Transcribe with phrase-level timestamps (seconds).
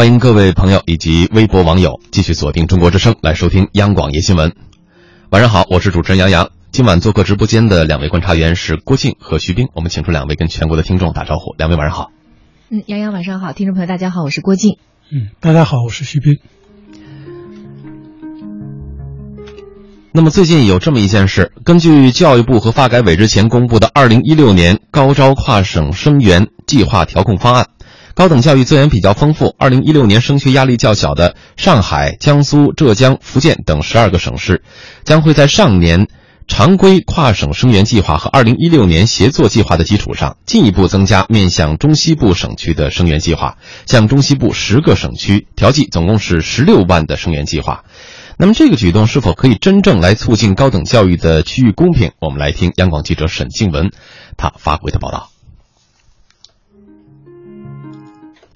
[0.00, 4.56] 欢迎各位朋友以及微博网友继续锁定中国之声来收听央广夜新闻。
[5.28, 6.48] 晚上好，我是主持人杨洋。
[6.72, 11.54] 今晚做客直播间的两位观察员是郭靖和徐斌，我们请出两位跟全国的听众打招呼。
[11.58, 12.10] 两位晚上好。
[12.70, 14.78] 嗯，杨洋晚上好，听众朋友大家好，我是郭靖。
[15.12, 16.38] 嗯，大家好，我是徐斌。
[20.12, 27.64] 那么最近有这么一件事，根据教育部和发改委之前公布的《二零一六年高招跨省生源计划调控方案》。
[28.14, 34.62] 高等教育资源比较丰富，二零一六年升学压力较小的上海、江苏、浙江、福建等十二个省市，
[35.04, 36.08] 将会在上年
[36.48, 43.56] 常规跨省生源计划和二零一六年协作计划的基础上，进一步增加面向中西部省区的生源计划，
[43.86, 47.84] 向中西部十个省区调剂，总共是十六万的生源计划。
[48.36, 52.12] 那么这个举动是否可以真正来促进高等教育的区域公平？
[52.20, 53.90] 我们来听央广记者沈静文
[54.36, 55.29] 他发回的报道。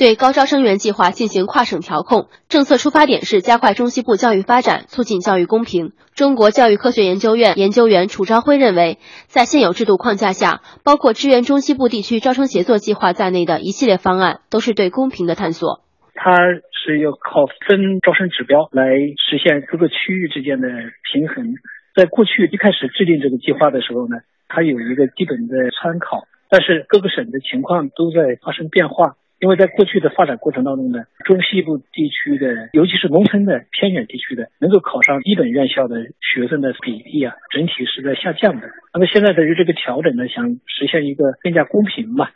[0.04, 5.92] 对高招生源计划进行跨省调控，政策出发点是加快中西部教育发展，促进教育公平。
[6.14, 8.98] 中国教育科学研究院研究员楚朝晖认为，
[9.28, 15.80] 在现有制度框架下，包括支援中西部地区招生协作计划在内的一系列方案，都是对公平的探索。
[16.12, 16.36] 它
[16.84, 18.84] 是要靠分招生指标来
[19.16, 21.54] 实现各个区域之间的平衡。
[21.96, 29.16] 在过去一开始制定这个计划的时候呢，它有一个基本的参考，但是各个省的情况都在发生变化。
[29.44, 38.68] 因为在过去的发展过程当中呢，中西部地区的，尤其是农村的偏远地区的，能够考上一本院校的学生的比例啊，整体是在下降的。
[38.94, 42.28] 那么现在对于这个调整呢，想实现一个更加公平嘛。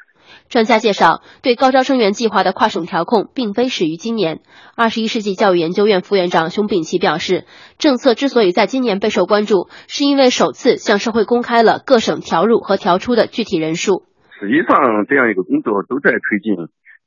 [0.51, 4.41] 专家介绍，对高招生源计划的跨省调控并非始于今年。
[4.77, 7.47] 二十一世纪教育研究院副院长熊丙奇表示，
[7.79, 14.03] 政策之所以在今年备受关注，是因为首次向社会公开了各省调入和调出的具体人数。
[14.39, 14.79] 实际上，
[15.09, 16.55] 这样一个工作都在推进。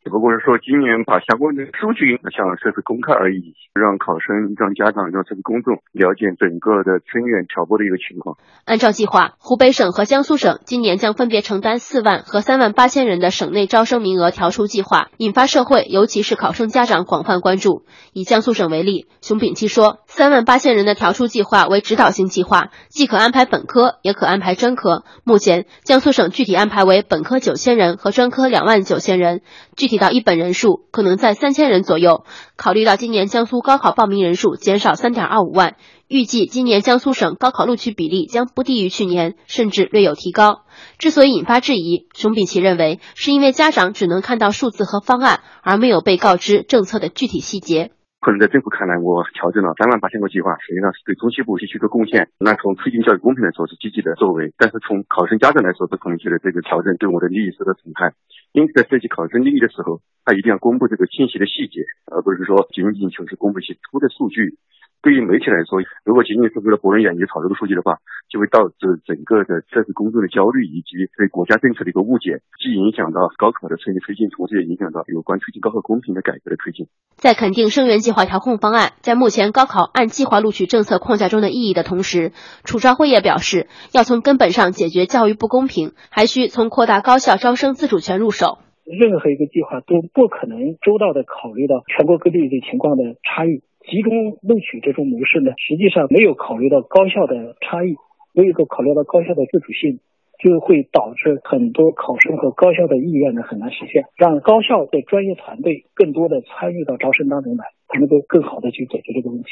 [0.03, 8.35] 只不过是说，今年把相关的数据向社会公开而已，让考生、让家长、让社会公众了解整个的生源调拨的一个情况。
[8.65, 17.85] 按照计划，湖北省和江苏省今年将分别承担四万和三万八千人的省内招生名额调出计划，引发社会尤其是考生家长广泛关注。
[18.11, 25.03] 以江苏省为例，熊丙奇说，三万八千人的调出计划为指导性计划，既可安排本科，也可安排专科。
[25.23, 29.41] 目前，江苏省具体安排为本科九千人和专科两万九千人。
[29.77, 32.23] 具提到一本人数可能在三千人左右。
[32.55, 35.75] 考虑到今年江苏高考报名人数减少三点二五万，
[36.07, 40.61] 预计今年江苏省高考录取比例将不低于去年，甚至略有提高。
[40.97, 47.91] 之所以引发质疑，熊丙奇认为是因为家长只能看到数字和方案，而没有被告知政策的具体细节。
[48.21, 52.29] 可能在政府看来，我调整了三万八千个计划，实际上是对中西部地区的贡献。
[52.39, 58.15] 那从推进教育公平来说是积极的作为，但是从考生家长来说，是可能觉得这个调整对我的利益受到损害。
[58.53, 64.57] 因此，在涉及考生利益的时候，他一定要公布这个信息的细节，而不是说仅仅就是公布一些粗的数据。
[65.01, 67.97] 对于媒体来说，如果仅仅是为了博人眼球炒这个数据的话，
[68.29, 76.85] 就会导致整个的社会公众的焦虑，以及对国家政策的一个误解，既影响到高考的顺利推进，同时也影响到有关推进高考公平的改革的推进。
[77.15, 82.31] 在肯定生源计划调控方案在目前高考按计划录取政策框架中的意义的同时，
[82.63, 88.59] 楚朝晖也表示，要从根本上解决教育不公平，还需从扩大高校招生自主权入手。
[88.85, 93.63] 任何一个计划都不可能周到的考虑到全国各地的情况的差异。
[93.89, 97.95] 集中录取这种模式呢，实际上没有考虑到高校的差异，
[98.33, 99.99] 没有考虑到高校的自主性，
[100.37, 104.05] 就会导致很多考生和高校的意愿呢很难实现。
[104.15, 109.49] 让高校的专业团队更多的参与到招生当中来，才能够更好的去解决这个问题。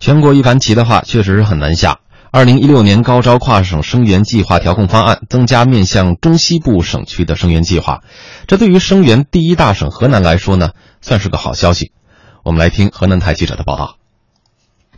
[0.00, 2.00] 全国一盘棋的话，确实是很难下。
[2.32, 8.02] 二零一六年高招跨省生源计划调控方案增加面向中西部省区的生源计划，
[8.48, 10.70] 这对于生源第一大省河南来说呢，
[11.00, 11.92] 算是个好消息。
[12.44, 13.96] 我们来听河南台记者的报道。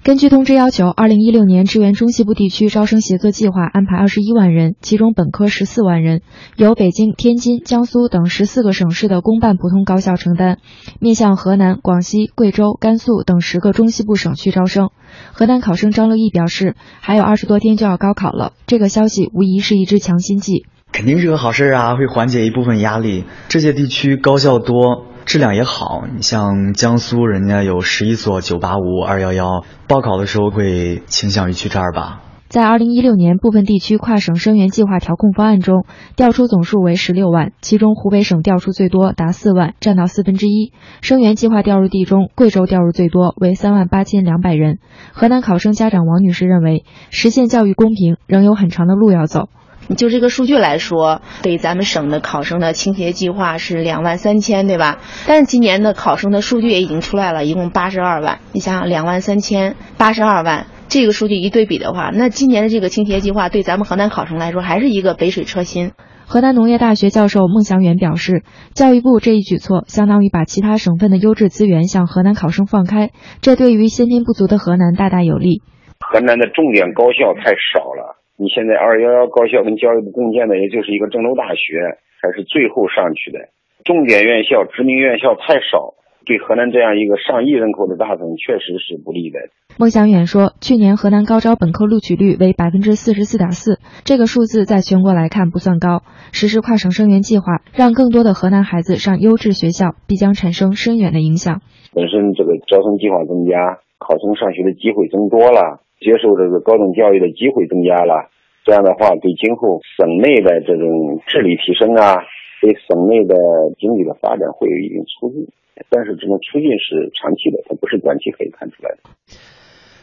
[0.03, 6.23] 根据通知要求，二零一六年支援中西部地区招生协作计划安排二十一万人，其中本科十四万人，
[6.57, 10.59] 由北京、天津、江苏等十四个省市的公办普通高校承担，
[11.01, 14.91] 面向河南、广西、贵州、甘肃等十个中西部省区招生。
[15.33, 20.67] 河南考生张乐毅表示，还有二十多天就要高考了，这个消息无疑是一支强心剂。
[20.93, 23.25] 肯定是个好事啊，会缓解一部分压力。
[23.49, 25.07] 这些地区高校多。
[25.27, 32.23] 质量也好，你像江苏，人家有十一所九八五、二幺幺，报考的时候会倾向于去这儿吧。
[32.49, 35.85] 在二零一六年部分地区跨省生源计划调控方案中，
[36.15, 40.73] 调出总数为十六万，其中湖北省调出最多，达四万，占到四分之一。
[41.03, 44.79] 生源计划调入地中，贵州调入最多，为三万八千两百人。
[45.13, 49.49] 河南考生家长王女士认为，实现教育公平仍有很长的路要走。
[49.95, 54.99] 就这个数据来说，对咱们省的考生的倾斜计划是两万三千，对吧？
[55.27, 58.41] 但是今年的考生的数据也已经出来了，一共八十二万。
[58.53, 65.93] 你想想，两万三千八十二万，这个数据一对比的话，那今年的这个倾斜计划对咱们河南考生来说还是一个杯水车薪。
[66.29, 68.43] 河南农业大学教授孟祥元表示，
[68.75, 73.11] 教育部这一举措相当于把其他省份的优质资源向河南考生放开，
[73.41, 75.63] 这对于先天不足的河南大大有利。
[76.01, 78.16] 河南的重点高校太少了。
[78.39, 83.49] 你现在二幺幺高校跟教育部共建的，也就是一个郑州大学，还是最后上去的。
[83.85, 85.95] 重点院校、知名院校太少，
[86.27, 89.39] 对河南这样一个上亿人口的大省，确实是不利的。
[89.79, 96.03] 孟祥远说，去年河南高招本科录取率为百分之四十四点四，这个数字在全国来看不算高。
[96.33, 101.61] 实施跨省生源计划，让更多的河南孩子上优质学校，必将产生深远的影响。
[101.95, 105.81] 本身这个招生计划增加，考生上学的机会增多了。
[106.01, 108.29] 接受这个高等教育的机会增加了，
[108.65, 112.21] 这样的话对今后省内的这种治理提升啊，
[112.61, 113.35] 对省内的
[113.79, 115.49] 经济的发展会有一定促进。
[115.91, 119.11] 但是这种促进是长期的，它不是短期可以看出来的。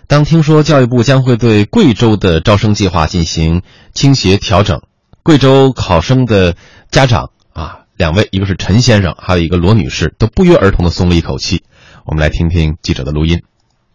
[0.08, 3.64] 当听说教育部将会对贵州的招生计划进行
[3.94, 4.82] 倾斜调整，
[5.24, 6.56] 贵州考生的
[6.92, 11.64] 家长啊，两位，一个是陈先生，还有一个罗女士，都不约而同的松了一口气。
[12.06, 13.42] 我们来听听记者的录音。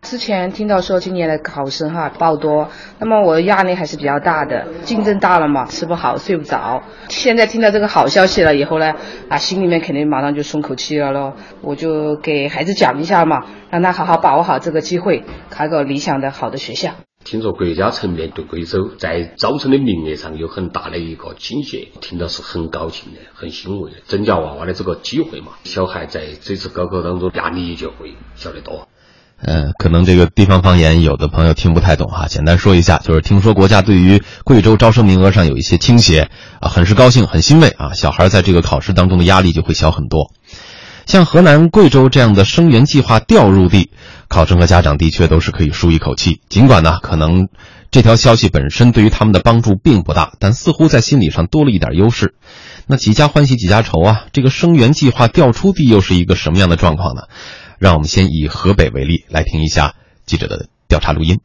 [0.09, 6.83] 之前听到说今年的考生哈报多，那么我的压力还是比较大的，竞争大了嘛，吃不好睡不着。
[7.11, 8.95] 现在听到这个好消息了以后呢，
[9.29, 11.35] 啊，心里面肯定马上就松口气了咯。
[11.61, 16.93] 我就给孩子讲一下嘛，让他好好把握好这个机会，考个理想的好的学校。
[17.23, 25.49] 听说国家层面对贵州在招生的名额上有很大的一个倾斜，听到是很高兴的，很欣慰的，增加娃娃的这个机会嘛。
[25.65, 28.89] 小孩在这次高考当中压力也就会小得多。
[29.41, 36.29] 呃，可能这个地方方言有的朋友听不太懂哈，简单说一下，就是听说国家对于贵州招生名额上有一些倾斜
[36.61, 40.33] 啊，很是高兴，很欣慰啊，小孩在这个考试当中的压力就会小很多。
[41.07, 43.91] 像河南、贵州这样的生源计划调入地，
[44.29, 46.41] 考生和家长的确都是可以舒一口气。
[46.49, 47.49] 尽管呢，可能
[47.91, 52.35] 这条消息本身对于他们的帮助并不大，但似乎在心理上多了一点优势。
[52.87, 57.23] 那几家欢喜几家愁啊，这个生源计划调出地又是一个什么样的状况呢？
[57.79, 59.95] 让我们先以河北为例，来听一下
[60.25, 61.41] 记者的调查录音。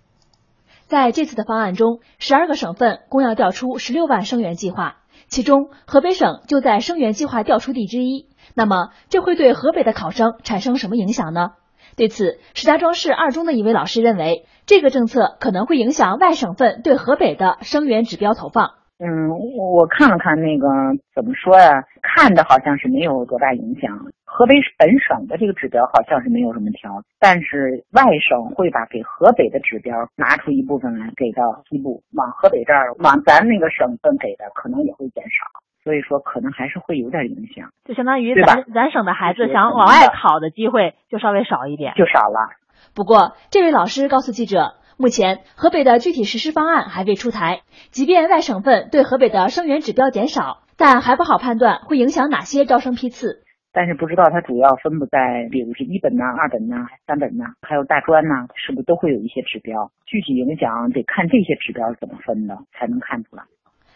[0.88, 4.98] 在这次的方案中，十二个省份共要调出十六万生源计划，
[5.28, 8.28] 其中河北省就在生源计划调出地之一。
[8.56, 11.52] 那么，这会对河北的考生产生什么影响呢？
[11.96, 18.72] 对此，石家庄市二中的一位老师认为，这个政策可能会影响外省份对河北的生源指标投放。
[18.98, 20.68] 嗯，我看了看那个
[21.14, 21.84] 怎么说呀？
[22.02, 23.92] 看的好像是没有多大影响。
[24.34, 37.70] 河北本省的这个指标好像是没有什么调，但是外省会把给河北的指标拿出一部分来给到西部，往河北这儿往咱那个省份给的可能也会减少，所以说可能还是会有点影响。
[37.86, 42.50] 就相当于咱咱省的孩子想往外考的机会就稍微少一点，就少了。
[42.96, 44.74] 不过这位老师告诉记者。
[44.96, 47.62] 目前，河北的具体实施方案还未出台。
[47.90, 53.43] 即便外省份对河北的生源指标减少，但还不好判断会影响哪些招生批次。
[53.74, 59.92] 但是不知道它主要分布在，比如是一本呐、二本呐、三本呐，还有大专呐，是不是都会有一些指标？
[60.06, 63.44] 具体影响得看这些指标怎么分的，才能看出来。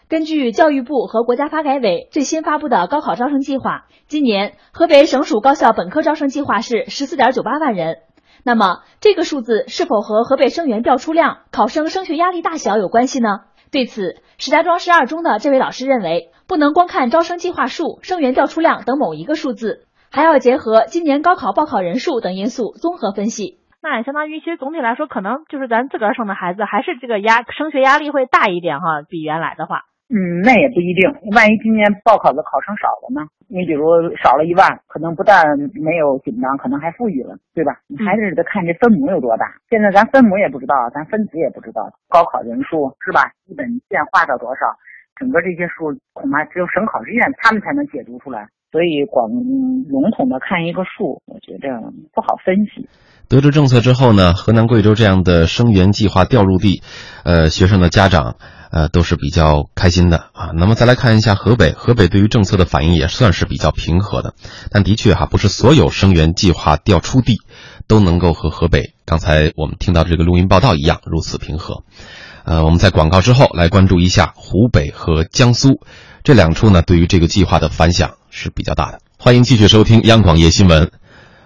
[0.08, 7.98] 根据教育部和国家发改委最新发布的高考招生计划，今年河北省属高校本科招生计划是十四点九八万人。
[8.44, 13.40] 那么，这个数字是否和河北生源调出量、考生升学压力大小有关系呢？
[13.70, 23.58] 对此，石家庄市二中的这位老师认为，不能光看招生计划数、生源调出量等某一个数字，还要结合今年高考报考人数等因素综合分析。
[23.82, 29.82] 那也相当于，其实总体来说，可能就是咱自个儿省的孩子还是这个压升学压力会大一点哈，比原来的话。
[30.08, 31.04] 嗯，那也不一定。
[31.36, 33.28] 万一今年报考的考生少了呢？
[33.46, 33.84] 你比如
[34.16, 37.78] 少了一万，可能不但没有紧张，可能还富裕了，对吧？
[37.88, 39.52] 你还是得看这分母有多大。
[39.68, 43.30] 现在咱分母也不知道，咱分子也不知道，高考人数是吧？
[43.46, 44.64] 基本线划到多少？
[45.16, 48.46] 整个这些数恐怕只有省考试院他们才能解读出来。
[48.70, 49.30] 所以光
[49.88, 51.68] 笼统的看一个数，我觉得
[52.14, 52.88] 不好分析。
[53.28, 56.82] 得知政策之后呢，河南、贵州这样的生源计划调入地，
[57.24, 58.36] 呃，学生的家长。
[58.70, 60.50] 呃，都是比较开心的啊。
[60.52, 64.34] 那么再来看一下河北，河北对于政策的反应也算是比较平和的。
[64.70, 67.38] 但的确哈，不是所有生源计划调出地
[67.86, 71.82] 都能够和河北刚才我们听到这个录音报道一样如此平和。
[72.44, 75.80] 呃，我们在广告之后来关注一下湖北和江苏
[76.22, 79.00] 这两处呢，对于这个计划的反响是比较大的。
[79.18, 80.90] 欢迎继续收听央广夜新闻。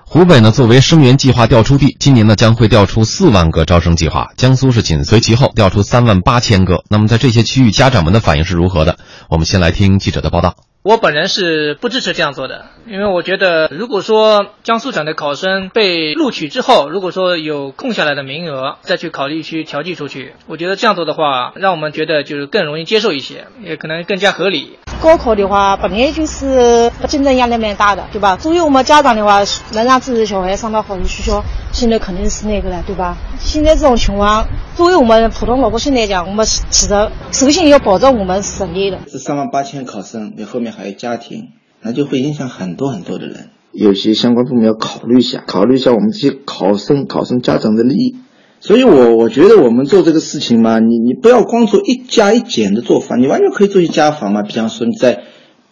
[0.04, 4.28] 湖北呢，作为生源计划调出地，今年呢将会调出四万个招生计划。
[4.36, 6.84] 江苏是紧随其后，调出三万八千个。
[6.90, 8.98] 那么在这些区域，家长们的反应是如何的？
[9.30, 10.56] 我们先来听记者的报道。
[10.84, 24.76] 我本人是不支持这样做的，因为我觉得，如果说江苏省的考生被录取之后，如果说有空下来的名额，再去考虑去调剂出去，我觉得这样做的话，让我们觉得就是更容易接受一些，也可能更加合理。
[25.00, 28.36] 高考的话，本来就是竞争压力蛮大的，对吧？
[28.36, 29.40] 作为我们家长的话，
[29.74, 33.16] 能让自己的小孩上到好的学校，现在肯定是那个了，对吧？
[33.38, 41.48] 现在这种情况，作为我们普通老百姓来讲，我们其实首先要保证我们省内的这三万八千考生，你后面还有家庭，
[41.82, 43.50] 那就会影响很多很多的人。
[43.72, 48.16] 有些相关部门要考虑一下，考虑一下我们这些考生、考生家长的利益。
[48.60, 54.42] 所以，我我觉得我们做这个事情嘛，你你不要光做一加一减的做法，你完全可以做一加法嘛。
[54.42, 55.24] 比方说，你在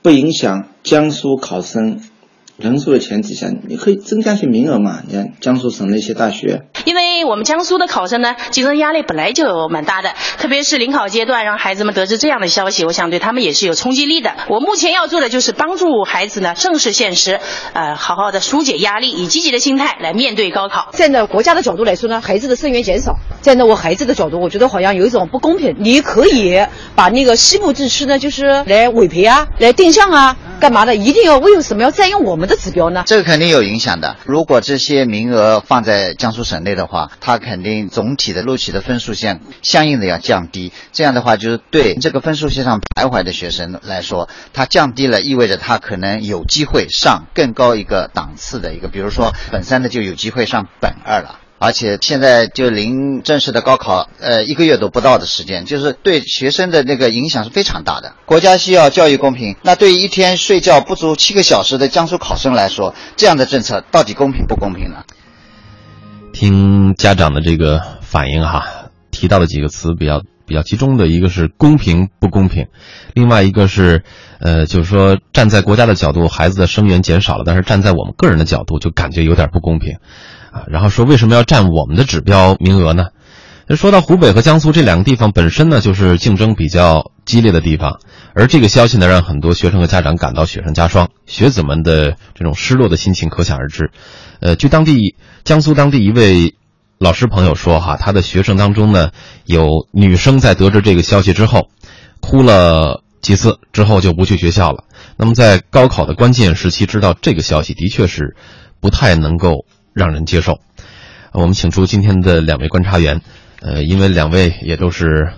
[0.02, 2.00] 不影响江苏考生。
[2.61, 5.00] 人数的前提下，你可以增加些名额嘛？
[5.09, 14.33] 你看江苏省的一些大学，因为我们江苏的考生呢，竞争压力本来就蛮大的，特别是临考阶段，让孩子们得知这样的消息，我想对他们也是有冲击力的。
[14.49, 17.40] 我目前要做的就是帮助孩子呢正视现实，
[17.73, 20.90] 呃，好好的疏解压力，以积极的心态来面对高考。
[20.93, 25.76] 站在国家的角度来说呢，孩子的生源减少；站在我孩子的角度，我觉得好像有一种不公平。
[25.79, 26.61] 你可以
[26.95, 30.37] 把那个西部地区呢，就是来委培啊，来定向啊。
[30.61, 30.95] 干嘛的？
[30.95, 33.04] 一定要为什么要占用我们的指标呢？
[33.07, 34.16] 这个肯定有影响的。
[34.26, 40.73] 如果这些名额放在江苏省内的话，它肯定总体的录取的分数线相应的要降低。
[40.92, 51.38] 这样的话，就是对这个分数线上徘徊的学生来说，它降低了，意味着他可能有机会上更高一个档次的一个，比如说本三的就有机会上本二了。
[51.62, 58.14] 而且现在就临正式的高考，呃，一个月都不到的时间，就是对学生的那个影响是非常大的。
[58.25, 65.05] 国家需要教育公平，那对于一天睡觉不足七个小时的江苏考生来说，这样的政策到底公平不公平呢？
[66.33, 68.64] 听家长的这个反应哈，
[69.11, 72.69] 提到的几个词比较比较集中的一个是公平不公平，
[73.12, 74.02] 另外一个是，
[74.40, 79.99] 呃，就是说站在国家的角度，孩子的生源减少了，但是站在我们个人的角度，就感觉有点不公平。
[80.50, 83.07] 啊，然后说为什么要占我们的指标名额呢？
[83.76, 88.00] 说到湖北和江苏这两个地方本身呢，就是竞争比较激烈的地方，
[88.35, 93.92] 而这个消息呢，让很多学生和家长感到雪上加霜，学子们的这种失落的心情可想而知。
[94.40, 95.14] 呃，据当地
[95.45, 96.57] 江苏当地一位
[96.99, 99.11] 老师朋友说，哈，他的学生当中呢，
[99.45, 101.69] 有女生在得知这个消息之后，
[102.19, 104.83] 哭了几次之后就不去学校了。
[105.16, 108.35] 那么在高考的关键时期知道这个消息，的确是
[108.80, 109.64] 不太能够。
[109.92, 110.61] 让人接受。
[111.32, 113.20] 我们请出今天的两位观察员，
[113.61, 115.32] 呃，因为两位也都是，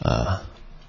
[0.00, 0.40] 呃，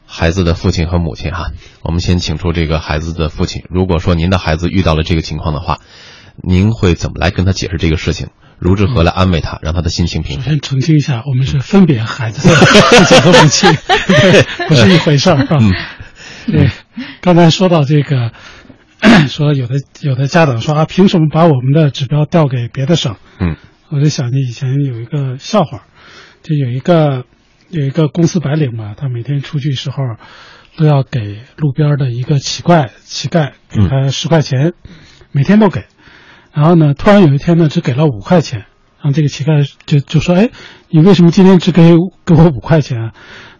[0.08, 1.52] 孩子的父亲和母亲哈。
[1.82, 3.64] 我们先请出这个孩子的父亲。
[3.70, 5.82] 如果说您的孩子遇到了这个情况的话，
[6.42, 8.30] 您会怎么来跟他解释这个事情？
[8.58, 10.50] 如何来安慰他，让他的心情平复？
[10.50, 13.70] 先澄清一下，我们是分别孩子的 父亲和母亲，
[14.68, 15.60] 不是一回事儿啊。
[16.48, 16.72] 对，
[17.22, 18.32] 刚才说到这个。
[19.28, 23.18] 说有的有的家长说啊，凭什么把我们的指标调给别的省？
[23.40, 23.58] 嗯，
[23.90, 25.84] 我就想起以前有一个笑话，
[26.42, 27.26] 就有一个
[27.70, 29.98] 有一个公司白领嘛，他每天出去时候
[30.78, 34.74] 都要给路边的一个乞丐乞丐给他十块钱，
[35.32, 35.86] 每天都给。
[36.54, 38.60] 然后呢，突然有一天呢，只给了五块钱，
[39.02, 40.50] 然后这个乞丐就就说：“哎，
[40.90, 41.96] 你为什么今天只给
[42.26, 43.12] 给我五块钱？”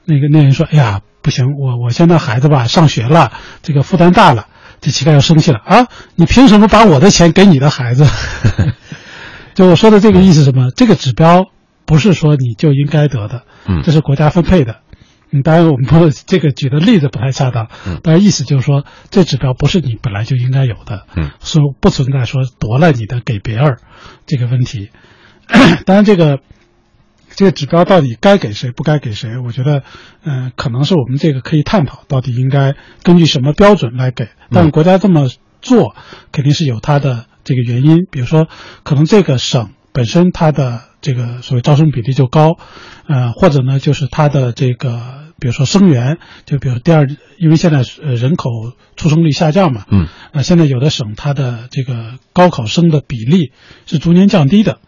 [0.06, 3.32] 那个那人说：“哎呀，不行，我我现在孩子吧上学了，
[3.62, 4.48] 这个负担大了。”
[4.84, 5.88] 这乞丐要生气了啊！
[6.16, 8.06] 你凭什么把我的钱给你的孩子？
[9.56, 10.72] 就我说的这个意思什么？
[10.76, 11.46] 这个指标
[11.86, 14.82] 不是说你就应该得的，嗯，这是国家分配的。
[15.32, 23.78] 嗯，当然我们不这个举的例子不太恰当，嗯，但意思就是说这指标不是你本来就应该有的，嗯，说不存在说夺了你的给别人
[24.26, 24.90] 这个问题。
[25.86, 26.40] 当然这个。
[27.36, 29.38] 这个指标到底该给谁，不该给谁？
[29.38, 29.84] 我觉得，
[30.24, 34.30] 嗯，可能是我们这个可以探讨，到底应该根据什么标准来给。
[34.52, 35.30] 但是国家这么
[35.62, 35.96] 做，
[36.32, 38.06] 肯定是有它的这个原因。
[38.12, 38.48] 比如说，
[38.84, 42.58] 可能这个省本身它的这个所谓招生比例就高，
[43.08, 48.50] 呃，或者呢，就是它的这个，比如说生源，就比如第二，因为现在呃人口
[48.96, 53.52] 出生率下降嘛，嗯，那现在有的省它的这个高考生的比例
[53.86, 54.80] 是逐年降低的。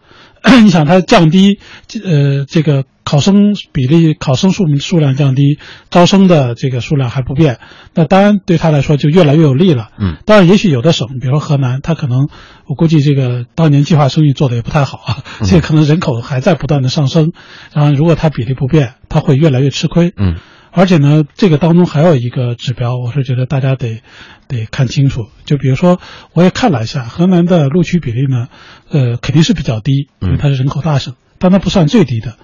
[0.62, 1.58] 你想它降低，
[2.04, 5.58] 呃，这个考生比例、考生数数量降低，
[5.90, 7.58] 招生的这个数量还不变，
[7.94, 9.88] 那当然对他来说就越来越有利了。
[9.98, 12.28] 嗯，当然，也许有的省，比如说河南，他可能
[12.66, 17.32] 我估计这个当年计划生育做的也不太好啊，这可能人口还在不断的上升，
[17.72, 20.12] 然后如果它比例不变，他会越来越吃亏。
[20.16, 20.36] 嗯，
[20.70, 24.02] 而且呢，这个当中还有一个指标，我是觉得大家得
[24.48, 25.28] 得看清楚。
[25.44, 26.00] 就比如说，
[26.32, 28.48] 我也看了一下河南的录取比例呢，
[28.90, 32.36] 呃，肯定是比较低，因为它是人口大省，但它不算最低的。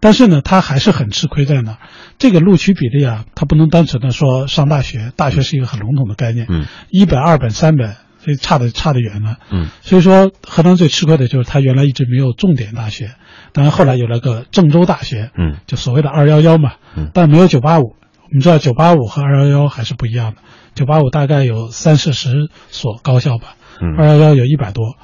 [0.00, 1.78] 但是呢，它还是很吃亏在哪儿？
[2.18, 6.46] 这个录取比例啊，它不能单纯的说上大学，大学是一个很笼统的概念。
[6.48, 9.38] 嗯，一本、二本、三本，所以差的差得远了。
[9.50, 13.10] 嗯，所以说河南最吃亏的就是它原来一直没有重点大学，
[13.52, 15.30] 当然后来有了个郑州大学。
[15.36, 16.74] 嗯，就所谓的二幺幺嘛。
[16.96, 17.97] 嗯，但没有九八五。
[18.30, 20.36] 我们知道九八五和二幺幺还是不一样的，
[20.74, 24.96] 九八五大概有三四十所高校吧，嗯二幺幺有一百多。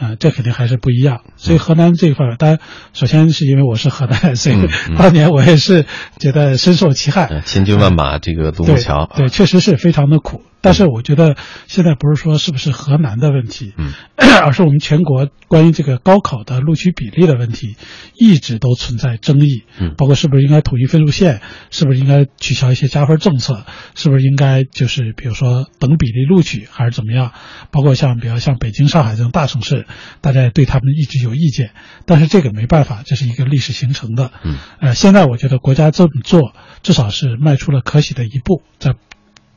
[0.00, 1.20] 嗯，这肯定还是不一样。
[1.36, 2.58] 所以河南这一块，当然，
[2.92, 5.86] 首先是因为我是河南，所以嗯当年我也是
[6.18, 7.42] 觉得深受其害。
[7.44, 10.42] 千军万马这个独木桥，对，确实是非常的苦。
[10.62, 11.36] 但是我觉得
[11.68, 13.92] 现在不是说是不是河南的问题，嗯，
[14.44, 17.76] 而是我们全国关于这个高考的录取比例的问题，
[18.14, 19.64] 一直都存在争议。
[19.78, 21.40] 嗯，包括是不是应该统一分数线，
[21.70, 23.64] 是不是应该取消一些加分政策，
[23.94, 27.32] 是不是应该就是比如说等比例录取，还是怎么样？
[27.70, 29.86] 包括像比如像北京、上海这种大城市，
[30.20, 31.70] 大家也对他们一直有意见。
[32.06, 34.32] 但是这个没办法，这是一个历史形成的。
[34.44, 38.94] 嗯，呃，现在我觉得国家这么做，至少是迈出了可喜的一步，在。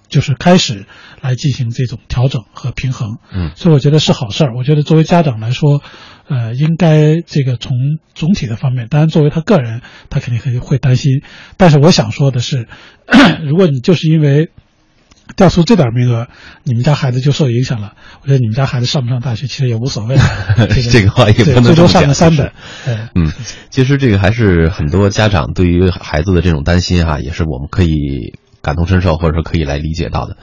[0.10, 0.86] 就是开始
[1.22, 4.56] 来进行这种调整和平衡，嗯，所以我觉得是好事儿。
[4.56, 5.82] 我觉得作为家长来说，
[6.28, 7.72] 呃，应该这个从
[8.14, 11.24] 总体的方面，当然作为他个人，他肯定会会担心。
[11.58, 12.68] 但是我想说的是，
[13.44, 14.52] 如果你就是因为
[15.36, 16.28] 调出这点名额，
[16.64, 20.16] 你们家孩子就受影响了，我觉得你们家孩子上不上大学其实也无所谓。
[20.92, 22.52] 这个话也不能最多上个个三本。
[23.16, 23.32] 嗯，
[23.70, 28.38] 其实这个还是很多家长对于孩子的这种担心哈、啊，也是我们可以。
[28.64, 30.38] 感同身受，或者说可以来理解到的，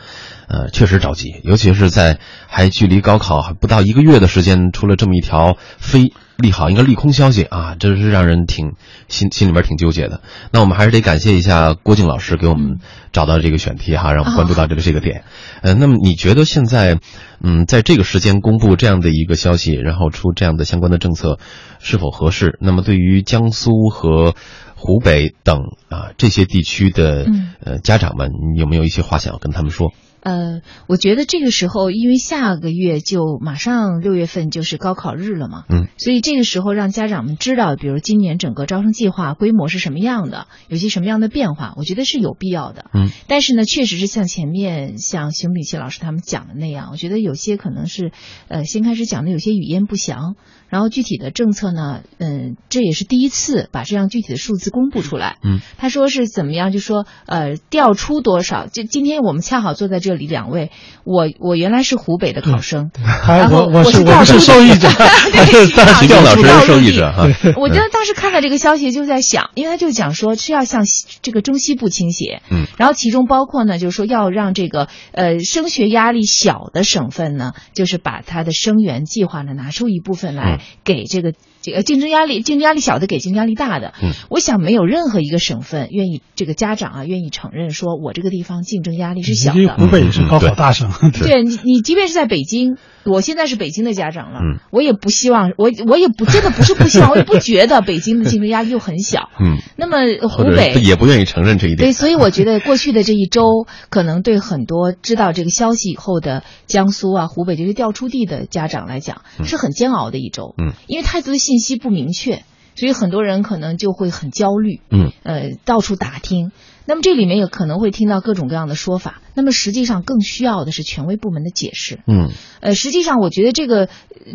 [0.46, 2.18] 呃，确实着急，尤其是在
[2.48, 8.72] 还距离高考还不到一个月的时间，出了这么一条非利好，应该利空消息啊，这是让人挺
[9.08, 10.20] 心心里边挺纠结的。
[10.50, 12.78] 那我们还是得感谢一下郭靖老师给我们
[13.12, 15.24] 找到这个选题哈，让我们关注到这个这个点。
[15.62, 16.98] 呃，那么你觉得现在，
[17.42, 21.38] 嗯，在这个时间公布这样的一个消息，然后出这样的相关的政策，
[21.78, 22.58] 是否合适？
[22.60, 24.34] 那么对于江苏和
[24.74, 27.26] 湖北等啊这些地区的
[27.62, 29.92] 呃家长们，你有没有一些话想要跟他们说？
[30.22, 43.08] 呃，我觉得这个时候，因为下个月就马上六月份就是高考日了嘛，嗯，所以这个时候让家长们知道，比如今年整个招生计划规模是什么样的，有些什么样的变化，我觉得是有必要的，嗯。
[43.28, 48.12] 但是呢，确实是像前面像熊丙奇老师他们讲的那样，我觉得有些可能是，
[48.48, 50.36] 呃，先开始讲的有些语焉不详，
[50.70, 55.60] 然后具体的政策呢，嗯，这也是第一次把这样具体的数字公布出来，嗯。
[55.76, 60.20] 他说是怎么样，就说呃调出多少，就今天我们恰好坐在这。
[60.20, 60.70] 里两位，
[61.04, 62.90] 我我原来是湖北的考生，
[63.26, 64.86] 然后我是我是受益者，
[65.32, 67.26] 对，徐老师是受益者哈。
[67.56, 70.84] 我觉得当时看到这个消息就在想，因为他就讲说是要向
[71.22, 81.32] 这个中西部倾斜，嗯，然后其中包括呢，就是说要让这个呃升学压力小的省份呢，就是把他的生源计划呢拿出一部分来给这个。
[81.62, 83.92] 这个竞争压力，竞争压力小的给竞争压力大的。
[84.02, 89.76] 嗯，我想没有任何一个省份愿意这个家长啊愿意承认说我这个地方竞争压力是小的。
[89.76, 90.90] 湖北也是高考大省。
[91.12, 99.30] 对你，你即便是在北京，我现在是北京的家长了，嗯，我也不希望，我我也不真的不是不希望， 我也不觉得北京的竞争压力又很小。
[99.40, 101.78] 嗯，那么湖北也不愿意承认这一点。
[101.88, 110.54] 对，所以我觉得过去的这一周，可能对很多知道这个消息以后的江苏啊、湖北这些调出地的家长来讲，是很煎熬的一周。
[110.58, 112.42] 嗯，因为太多的信息不明确。
[112.76, 116.50] 所以很多人可能就会很焦虑，嗯，呃，到处打听。
[116.90, 119.22] 那么这里面也可能会听到各种各样的说法。
[119.34, 123.88] 那么实际上更需要的是权威部门的解释，嗯，呃，实际上我觉得这个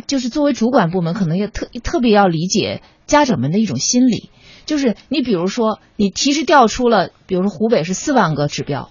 [0.08, 4.30] 就是作为主管部门，可能也特特别要理解家长们的一种心理。
[4.65, 8.89] 就是你比如说，你提示调出了，比如说湖北是四万个指标，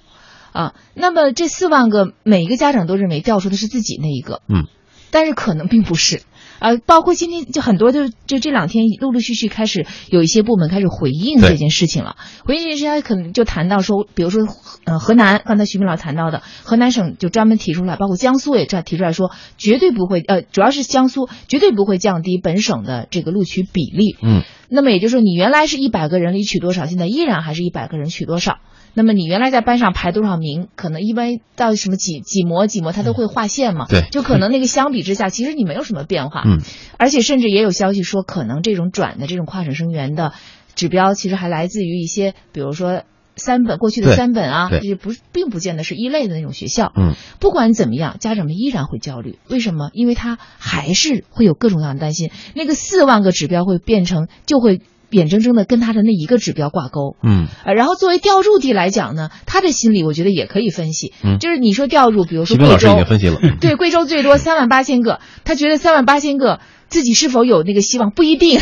[0.53, 4.67] 啊，那么这四万个每一个家长都认为调出的是自己那一个，嗯，
[5.11, 6.21] 但是可能并不是。
[6.65, 12.17] 呃，包括今天就很多就就这两天陆陆续续开始有一些部门开始回应这件事情了。
[12.47, 14.49] 回应这件事情，可能就谈到说，比如说
[14.85, 24.17] 呃河南，刚才徐明老谈到的河南省就专门提出来，包括江苏也这样提出来说，绝对不会呃，主要是江苏绝对不会降低本省的这个录取比例。
[24.23, 28.57] 嗯，那么也就是说，你原来是一百个人里取多少，现在依然还是一百个人取多少。
[28.95, 33.87] 那么你原来在班上排多少名，可能一般到什么几几模几模，他都会划线嘛。
[33.89, 36.43] 对，就可能那个相比之下， 其实你没有什么变化。
[36.47, 36.61] 嗯，
[36.97, 40.33] 而且甚至也有消息说，可能这种转的这种跨省生源的
[40.77, 43.03] 指标，其实还来自于一些，比如说
[43.35, 46.93] 三本过去的三本啊，这不并不见得是一类的那种学校。
[46.97, 49.41] 嗯，不管怎么样，家长们依然会焦虑。
[49.49, 49.91] 为什么？
[49.93, 54.81] 因为他还是会有各种各样的担心，那个四万个指标会变成就会。
[55.15, 57.17] 眼睁睁的跟他的那一个指标挂钩。
[57.23, 61.13] 嗯，呃，然后作为调入地来讲呢，他的心理我觉得也可以分析。
[61.23, 63.39] 嗯就是你说调入，比如说贵州经分析了。
[63.61, 68.61] 对，贵州最多三万八千个，他觉得三万八千个自己是否有那个希望不一定，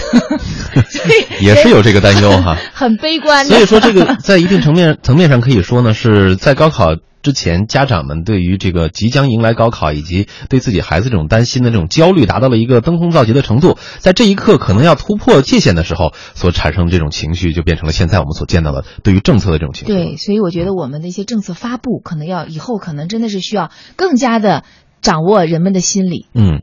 [1.41, 2.57] 也是有这个担忧哈。
[2.73, 3.45] 很悲观。
[3.47, 13.79] 所以说，这个在一定层面层面上可以说呢，是在高考之前，家长们对于这个即将迎来高考以及对自己孩子这种担心的这种焦虑，达到了一个登峰造极的程度。
[13.99, 19.93] 在这一刻可能要突破界限的时候，所产生这种情绪，就变成了现在我们所见到的对于政策的这种情绪。
[19.93, 24.65] 对，所以我觉得我们的一些政策发布，可能要以后可能真的是需要更加的
[25.01, 26.27] 掌握人们的心理。
[26.35, 26.63] 嗯，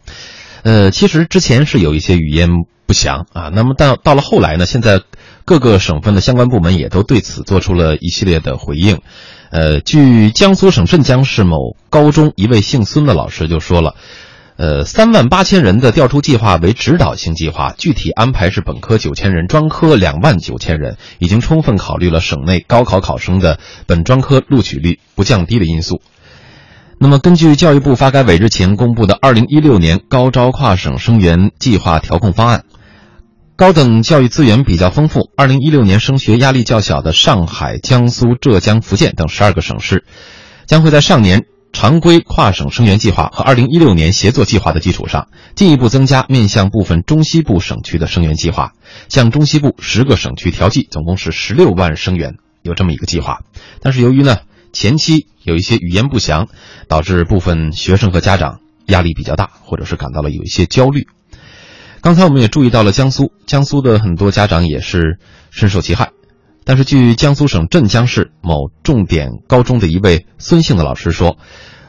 [0.64, 2.50] 呃，其实之前是有一些语焉
[2.86, 5.02] 不详啊，那么到到了后来呢，现在
[5.46, 9.00] 各个省份的相关部门也都对此做出了一系列的回应。
[9.50, 13.96] 呃，据江苏省镇江市某高中一位姓孙的老师就说了。
[14.58, 23.58] 呃，三万八千人的调出计划为指导性计划，具体安排是本科九千人，专科两万九千人，已经充分考虑了省内高考考生的
[23.88, 26.02] 本专科录取率不降低的因素。
[27.00, 32.66] 那么，根据教育部发改委日前公布的二零一六年高招跨省生源计划调控方案，
[33.60, 40.06] 高等教育资源比较丰富，二零一六年升学压力较小的上海、江苏、浙江、福建等十二个省市，
[40.66, 41.44] 将会在上年。
[41.74, 48.72] 常规跨省生源计划和2016年协作计划的基础上，进一步增加面向部分中西部省区的生源计划，
[49.10, 53.42] 向中西部十个省区调剂，总共是16万生源，有这么一个计划。
[53.82, 54.38] 但是由于呢
[54.72, 56.48] 前期有一些语言不详，
[56.88, 61.08] 导致部分学生和家长压力比较大，或者是感到了有一些焦虑。
[62.02, 65.20] 刚才我们也注意到了江苏，江苏的很多家长也是
[65.52, 66.12] 深受其害。
[66.64, 71.38] 但是，据江苏省镇江市某重点高中的一位孙姓的老师说，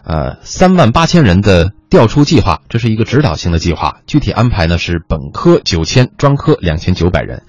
[0.02, 7.42] 呃，三万八千人的调出计划，这是一个指导性的计划，具体安排呢是本科九千，专科两千九百人，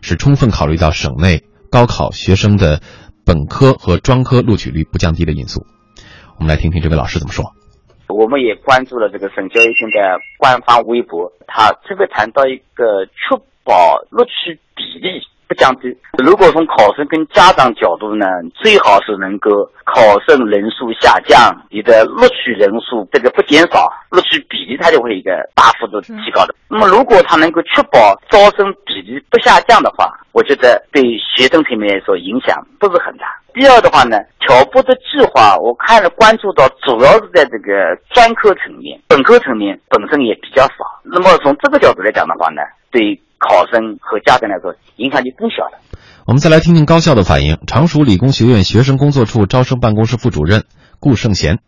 [0.00, 2.80] 是充分考虑到省内高考学生的
[3.24, 5.66] 本科和专科录取率不降低的因素。
[6.38, 7.52] 我们来听听这位老师怎么说。
[8.12, 15.20] 我们也关注了这个省教育厅的官方微博，他特别谈到一个确保录取比例。
[15.50, 15.90] 不降低。
[16.22, 19.50] 如果从考生跟家长角度呢，最好是能够
[19.84, 26.54] 考生人数下降，你的录取人数这个不减少，录取比例它就会一个大幅度提高的。
[26.68, 33.26] 那么如果它能够确保招生比例不下降的话，我觉得对学生层面来说影响不是很大。
[33.52, 40.86] 第二的话呢，调拨的计划我看了关注到主要是在这个专科层面，本科层面本身也比较少。
[41.02, 43.20] 那么从这个角度来讲的话呢，对。
[43.40, 45.80] 考生和家长来说，影响就更小了。
[46.26, 47.58] 我们再来听听高校的反应。
[47.66, 50.64] 常熟理工学院学生工作处招生办公室副主任
[51.00, 51.58] 顾胜贤：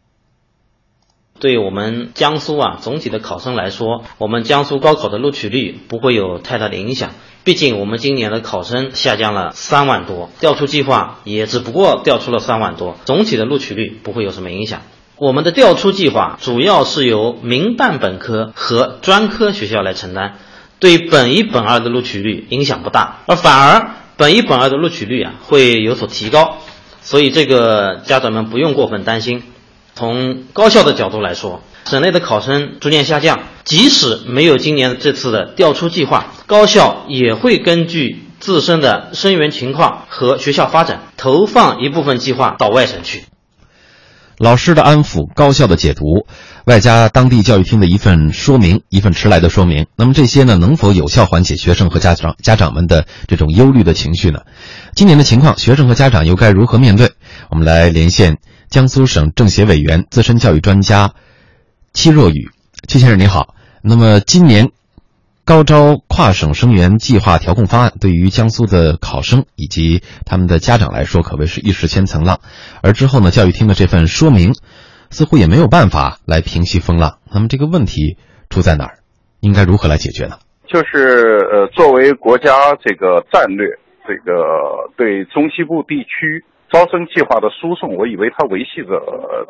[1.40, 7.10] 对我们江苏啊，总体的考生来说，我们江苏高考的录取率不会有太大的影响。
[7.42, 14.82] 毕竟我们今年的考生下降了三万多，调出计划也只不过调出了三万多，总体的录取率不会有什么影响。
[15.16, 20.34] 我们的调出计划主要是由民办本科和专科学校来承担。
[20.82, 26.58] 对本一、本二的录取率影响不大，而反而本一、本二的录取率啊会有所提高，
[27.00, 29.44] 所以这个家长们不用过分担心。
[29.94, 43.22] 从高校的角度来说，省内的考生逐渐下降，即使没有今年这次的调出计划，高校也会根据自身的生源情况和学校发展，投放一部分计划到外省去。
[44.42, 46.26] 老师的安抚，高效的解读，
[46.64, 49.86] 外加当地教育厅的一份说明，一份迟来的说明。
[49.94, 54.40] 那么这些呢，能否有效缓解学生和家长家长们的这种忧虑的情绪呢？
[54.96, 57.12] 今年的情况，学生和家长又该如何面对？
[57.50, 61.12] 我们来连线江苏省政协委员、资深教育专家
[61.92, 62.50] 戚若雨，
[62.88, 63.54] 戚先生您好。
[63.80, 64.72] 那么今年。
[65.44, 72.40] 高招跨省生源计划调控方案对于江苏的考生以及他们的家长来说，可谓是一石千层浪。
[72.80, 74.54] 而之后呢，教育厅的这份说明，
[75.10, 77.18] 似乎也没有办法来平息风浪。
[77.32, 78.16] 那么这个问题
[78.50, 78.98] 出在哪儿？
[79.40, 80.38] 应该如何来解决呢？
[80.68, 83.66] 就是呃，作为国家这个战略，
[84.06, 84.32] 这个
[84.96, 88.98] 对中西部地区招生计划的输送，我以为它维系着，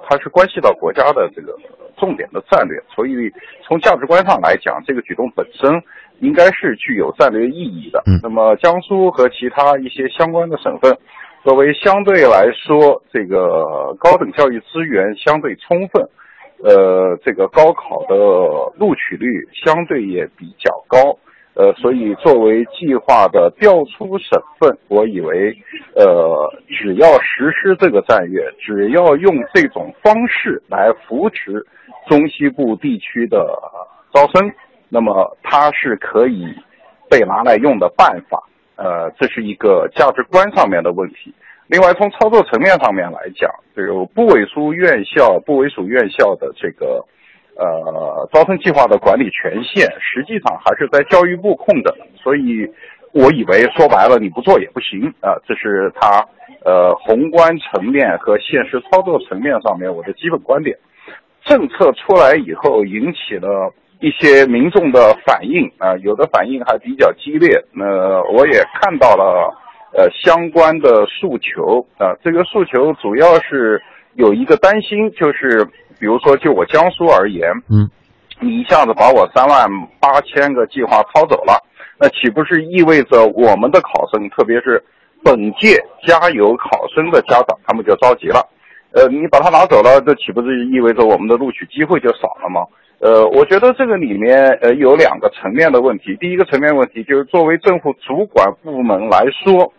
[0.09, 1.57] 它是关系到国家的这个。
[1.99, 3.31] 重点的战略，所以
[3.63, 5.81] 从价值观上来讲，这个举动本身
[6.19, 8.03] 应该是具有战略意义的。
[8.07, 10.99] 嗯，那么江苏和其他一些相关的省份，
[11.45, 16.03] 作为相对来说这个高等教育资源相对充分，
[16.65, 18.17] 呃，这个高考的
[18.81, 21.17] 录取率相对也比较高。
[21.55, 25.57] 呃，所以作为计划的调出省份，我以为，
[25.95, 31.67] 呃，只要实施这个战略，只要用这种方式来扶持。
[32.09, 33.57] 中西部地区的
[34.13, 34.53] 招生，
[34.89, 36.53] 那么它是可以
[37.09, 38.43] 被拿来用的办法。
[38.75, 41.33] 呃，这是一个价值观上面的问题。
[41.69, 47.05] 另外，从操作层面上面来讲，这个部委书院校、部委属院校的这个
[47.57, 51.95] 呃招生计划的管理权限，实际上还是在教育部控的。
[52.17, 52.67] 所以，
[53.13, 56.25] 我以为说白了你不做也不行啊，这是他
[56.65, 60.77] 呃宏观层面和现实操作层面上面我的基本观点。
[61.45, 67.63] 政策出来以后，引起了一些民众的反应啊，有的反应还比较激烈。
[67.73, 67.85] 那
[68.33, 69.53] 我也看到了
[69.93, 73.83] 呃相关的诉求啊，这个诉求主要是
[74.15, 75.67] 有一个担心，就是
[76.03, 77.89] 比如说就我江苏而言，嗯，
[78.41, 81.55] 你一下子把我三万八千个计划抄走了，
[81.97, 84.83] 那岂不是意味着我们的考生，特别是
[85.23, 88.45] 本届加油考生的家长，他们就着急了？
[88.91, 92.67] 呃，你把它拿走了，这岂不是意味着我们的录取机会就少了吗？
[92.99, 96.17] 呃，我觉得这个里面呃有两个层面的问题。
[96.19, 99.73] 第一个层面问题就是作为政府主管部门来说，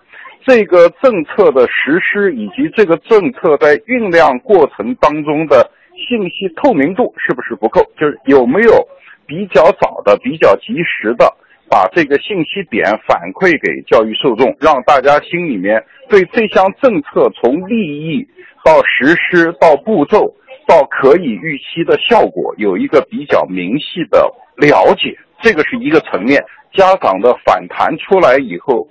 [0.46, 7.82] 这个政策的实施以及这个政策在酝酿过程当中的信息透明度是不是不够？
[7.98, 8.88] 就是有没有
[9.26, 11.34] 比较早的、比较及时的
[11.70, 18.28] 把这个信息点反馈给教育受众，让大家心里面对这项政策从利益。
[18.66, 20.34] 到实施到步骤
[20.66, 26.42] 到可以预期的效果有一个比较明细的了解，这个是一个层面。
[26.72, 28.88] 家长的反弹出来以后，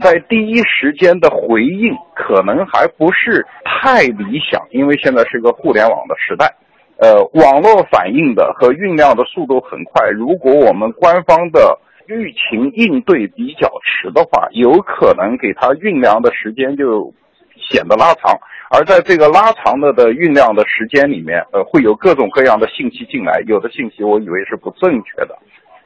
[0.00, 6.54] 在第一时间的回应可能还不是太理想，因为现在是个互联网的时代，
[6.98, 10.08] 呃，网络反应的和酝酿的速度很快。
[10.10, 11.78] 如果我们官方的
[12.08, 17.12] 舆情应对比较迟的话，有可能给他酝酿的时间就
[17.56, 18.38] 显得拉长。
[18.68, 25.38] 而在这个拉长了的酝酿的时间里面，呃，会有各种各样的信息进来，有的信息我以为是不正确的。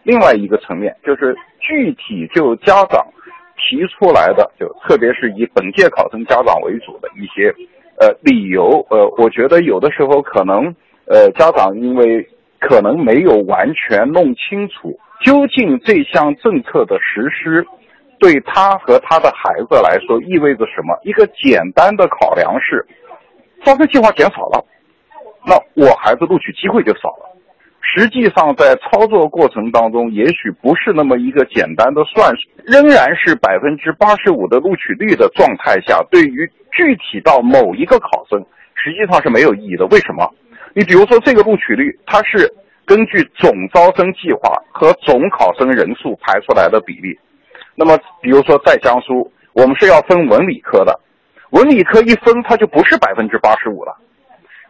[0.02, 3.06] 另外一个层面就是具体就家长
[3.60, 7.54] 提出来的，就特别是以本届考生家长为主的一些
[8.00, 10.74] 呃理由，呃，我觉得有的时候可能
[11.06, 12.26] 呃家长因为
[12.58, 17.66] 可能没有完全弄清楚究竟这项政策的实施。
[18.18, 20.94] 对他和他的孩子来说意味着什么？
[21.04, 22.86] 一个简单的考量是，
[23.64, 24.62] 招生计划减少了，
[25.46, 27.39] 那我孩子录取机会就少了。
[27.82, 38.38] 实际上，在操作过程当中，也许不是那么一个简单的算术，仍然是百分之八十五的录取率的状态下，对于具体到某一个考生，
[38.74, 39.86] 实际上是没有意义的。
[39.86, 40.30] 为什么？
[40.72, 42.48] 你比如说这个录取率，它是
[42.84, 47.18] 根据总招生计划和总考生人数排出来的比例。
[47.74, 51.00] 那么，比如说在江苏，我们是要分文理科的，
[51.50, 53.96] 文理科一分，它就不是百分之八十五了。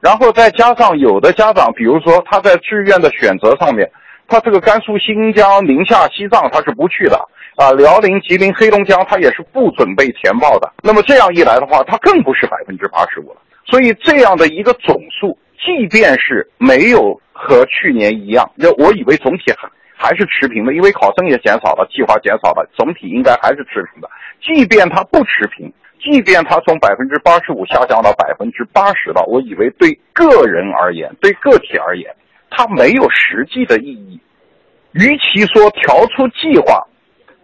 [0.00, 3.90] 然后再加上有的家长，比如说他在志愿的选择上面，
[4.26, 7.16] 他这个甘肃、新疆、宁夏、西藏他是不去的
[7.56, 10.72] 啊，辽宁、吉林、黑龙江他也是不准备填报的。
[10.82, 13.40] 那么这样一来的话，他更不是百分之八十五了。
[13.66, 19.68] 所以这样的一个总数，即便是没有和去年一样，那我以为总体还。
[20.02, 24.08] 还是持平的，因为考生也减少了，计划减少了，总体应该还是持平的。
[24.42, 25.70] 即便它不持平，
[26.02, 32.10] 即便它从百分之八十五下降到百分之八十了，我以为对个人而言，对个体而言，
[32.50, 34.20] 它没有实际的意义。
[34.92, 36.82] 与其说调出计划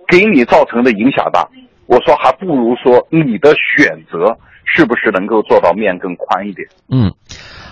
[0.09, 1.49] 给你造成的影响大，
[1.87, 6.67] 我说还不如说你的选择是不是能够做到面更宽一点。
[6.91, 7.15] 嗯，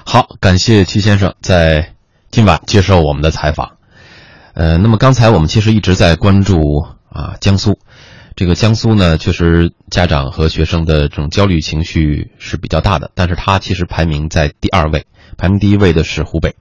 [0.06, 1.92] 好，感谢齐先生在
[2.30, 3.78] 今晚接受我们的采访。
[4.54, 7.78] 呃，那么刚才我们其实一直在关注啊，江苏，
[8.36, 15.06] 这个江苏呢，确实家长和学生的这种焦虑情绪是比较大的，但是它其实排名在第二位，
[15.38, 16.56] 排名第一位的是湖北。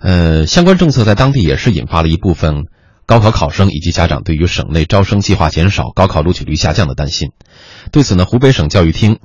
[0.00, 2.68] 呃，相关政策在当地也是引发了一部分
[3.04, 7.32] 高考考生以及家长对于省内招生计划减少、高考录取率下降的担心。
[7.92, 9.18] 对此呢，湖北省教育厅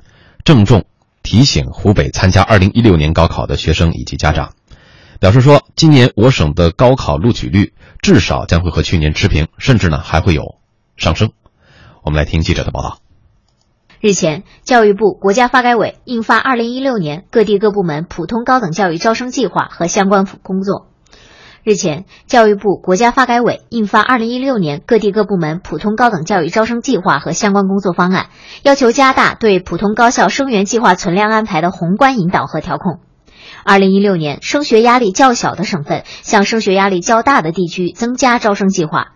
[0.44, 0.84] 郑重
[1.22, 4.52] 提醒湖北参加2016年高考的学生以及家长。
[5.18, 7.72] 表示说，今年我省的高考录取率
[8.02, 10.56] 至少将会和去年持平，甚至呢还会有
[10.98, 11.30] 上升。
[12.04, 12.98] 我们来听记者的报道。
[14.00, 20.80] 日前，教育部、国家发改委印发《二零一六年各地各部门普通高等教育招生计划和相关工作》。
[21.62, 28.24] 日前，教育部、国家发改委印发《二零一六年各地各部门普通高等教育招生计划和相关工作方案》，
[28.62, 33.00] 要求加大对普通高校生源计划存量安排的宏观引导和调控。
[33.64, 39.12] 二零一六年，升学压力较小的省份向升学压力较大的地区增加招生计划。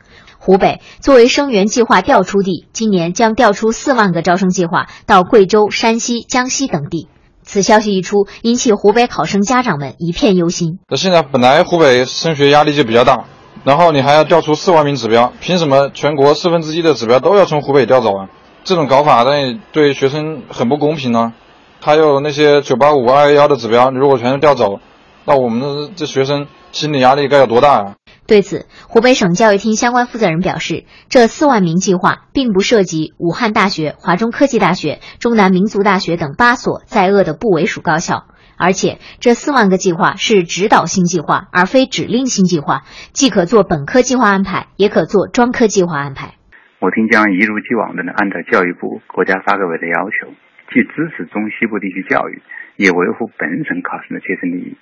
[0.48, 7.06] 湖北作为生源计划调出地，今年将调出四万个招生计划到贵州、山西、江西等地。
[7.42, 10.78] 此消息一出，引起湖北考生家长们一片忧心。
[10.88, 13.26] 那现在本来湖北升学压力就比较大，
[13.62, 18.30] 然后你还要调出四万名指标，凭什么全国四分之一的指标都要从湖北调走啊？
[18.64, 21.34] 这种搞法那对学生很不公平呢。
[21.82, 24.80] 还有那些九八五、二幺幺的指标，如果全都调走，
[25.26, 27.94] 那我们的这学生心理压力该有多大啊？
[28.28, 38.26] 对此，湖北省教育厅相关负责人表示，这四万名计划并不涉及武汉大学、华中科技大学、中南民族大学等八所在鄂的部委属高校。
[38.58, 46.34] 而且，这四万个计划是指导性计划，而非指令性计划，既可做本科计划安排，也可做专科计划安排。
[46.80, 50.34] 我厅将一如既往的呢，按照教育部、国家发改委的要求，
[50.68, 52.42] 既支持中西部地区教育，
[52.76, 54.76] 也维护本省考生的切身利益。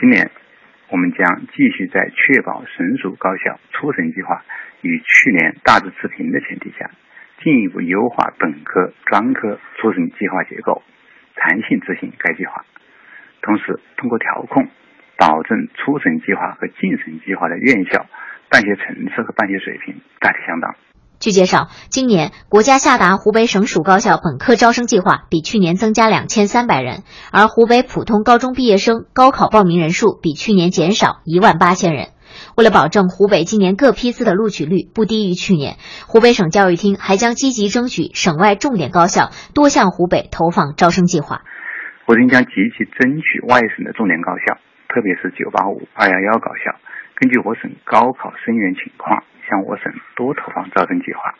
[0.00, 0.30] 今年，
[0.90, 4.42] 我们将继续在确保省属高校初审计划
[4.80, 6.90] 与去年大致持平的前提下，
[7.42, 10.82] 进一步优化本科、专科初审计划结构，
[11.34, 12.64] 弹性执行该计划。
[13.42, 14.68] 同时，通过调控，
[15.16, 18.06] 保证初审计划和进审计划的院校
[18.50, 20.74] 办学层次和办学水平大体相当。
[21.20, 27.02] 据介绍，今年国家下达湖北省属高校本科招生计划比去年增加两千三百人，
[27.32, 32.10] 而湖北普通高中毕业生高考报名人数比去年减少一万八千人。
[32.56, 35.76] 为了保证湖北今年各批次的录取率不低于去年，
[36.06, 41.42] 湖北省教育厅还将积极争取省外重点高校多向湖北投放招生计划。
[42.06, 44.54] 我厅将积极争取外省的重点高校，
[44.88, 46.78] 特别是985、211高校，
[47.18, 51.34] 根据我省高考生源情况，向我省多投放招生计划。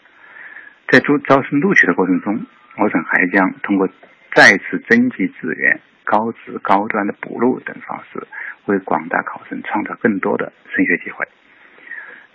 [0.89, 2.45] 在招招生录取的过程中，
[2.79, 3.89] 我省还将通过
[4.35, 8.27] 再次征集志愿、高职高端的补录等方式，
[8.67, 11.25] 为广大考生创造更多的升学机会。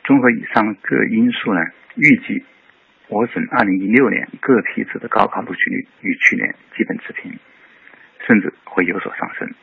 [0.06, 1.60] 综合以上各因素呢，
[1.96, 2.46] 预计
[3.10, 7.38] 我省2016年各批次的高考录取率与去年基本持平。
[8.26, 9.54] 甚至会有所上升。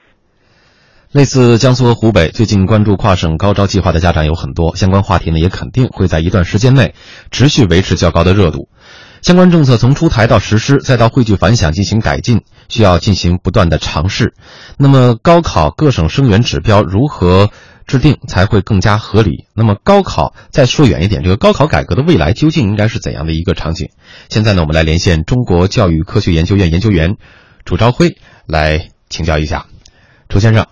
[1.12, 6.94] 类似江苏和湖北，最近关注跨省高招计划的家长有很多，相关话题呢也肯定会在一段时间内
[7.32, 8.68] 持续维持较高的热度。
[9.20, 14.34] 相关政策从出台到实施，再到汇聚反响进行改进，需要进行不断的尝试。
[14.78, 17.50] 那么，高考各省生源指标如何
[17.88, 19.46] 制定才会更加合理？
[19.52, 23.88] 那么，高考再说远一点，这个高考改革的未来究竟应该是怎样的一个场景？
[24.28, 27.16] 现在呢，我们来连线中国教育科学研究院研究员
[27.64, 28.16] 楚朝晖。
[28.46, 29.66] 来请教一下，
[30.28, 30.66] 楚先生，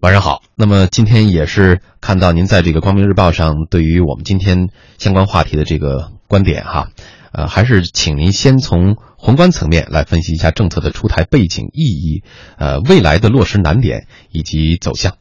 [0.00, 0.42] 晚上好。
[0.56, 6.88] 那么今天也是看到您在这个《光明日报》上对于我们今天相关话题的这个观点哈，
[7.32, 12.22] 呃，还是请您先从宏观层面来分析一下政策的出台背景意义，
[12.58, 15.14] 呃，未来的落实难点以及走向。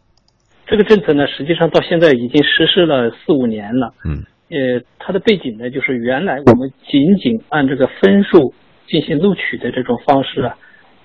[0.68, 3.94] 这个政策呢，实际上到现在已经实施了四五年了。
[4.04, 4.26] 嗯。
[4.50, 8.54] 呃，它的背景呢，就是原来我们仅仅按这个分数
[8.90, 10.56] 进行录取的这种方式啊。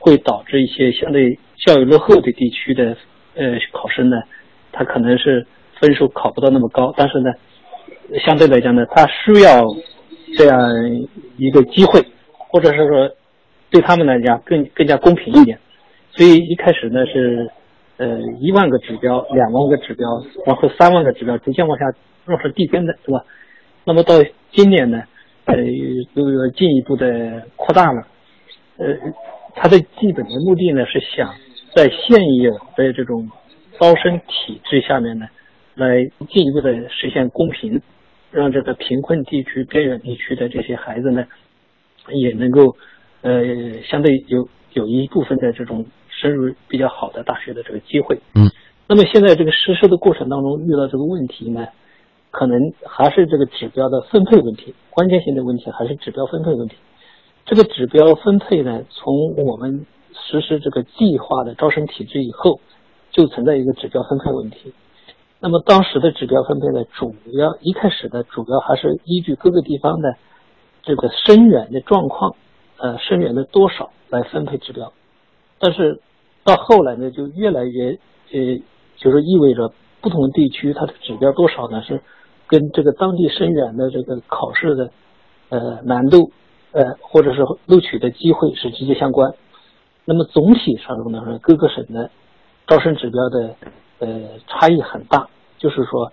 [0.02, 2.96] 会导致一些相对教育落后的地区的
[3.34, 4.16] 呃考生呢，
[4.72, 5.46] 他可能是
[5.80, 7.30] 分数考不到那么高，但是呢，
[8.24, 9.64] 相对来讲呢，他需要
[10.36, 10.58] 这样
[11.36, 12.04] 一个机会，
[12.36, 13.10] 或者是说
[13.70, 15.58] 对他们来讲更更加公平一点。
[16.12, 17.50] 所以一开始呢是
[17.96, 20.06] 呃一万个指标、两万个指标，
[20.46, 21.84] 然后三万个指标逐渐往下
[22.26, 23.24] 落实递增的，是吧？
[23.84, 24.14] 那么到
[24.52, 25.02] 今年呢，
[25.46, 25.56] 呃
[26.14, 28.06] 又有进一步的扩大了，
[28.78, 28.96] 呃。
[29.52, 31.34] 它的基本的目的呢，是想
[31.74, 33.30] 在现有的这种
[33.78, 35.26] 招生体制下面呢，
[35.74, 37.80] 来进一步的实现公平，
[38.30, 41.24] 让这个贫困地区、边远地区的这些孩子呢，
[42.08, 42.76] 也能够
[43.22, 48.18] 呃相对有有一部分的这种升入比较好的大学的这个机会。
[48.34, 48.50] 嗯。
[48.88, 51.68] 那么现在这个实施的过程当中遇到这个问题呢，
[52.32, 56.74] 可能还是这个指标的分配问题，关键性的问题还是指标分配问题。
[57.46, 62.60] 这个指标分配呢，从我们实施这个计划的招生体制以后，
[63.10, 64.72] 就存在一个指标分配问题。
[65.40, 70.16] 那么当时的指标分配呢，主要一开始呢，主要还是依据各个地方的
[70.82, 72.36] 这个生源的状况，
[72.76, 74.92] 呃，生源的多少来分配指标。
[75.58, 76.00] 但是
[76.44, 77.98] 到后来呢，就越来越
[78.32, 78.60] 呃，
[78.96, 82.00] 就是意味着不同地区它的指标多少呢，是
[82.46, 84.90] 跟这个当地生源的这个考试的
[85.48, 86.32] 呃难度。
[86.72, 89.34] 呃，或者是录取的机会是直接相关。
[90.10, 92.10] 那么总体上呢，各个省的
[92.66, 93.54] 招生指标的
[94.00, 96.10] 呃差异很大，就是说，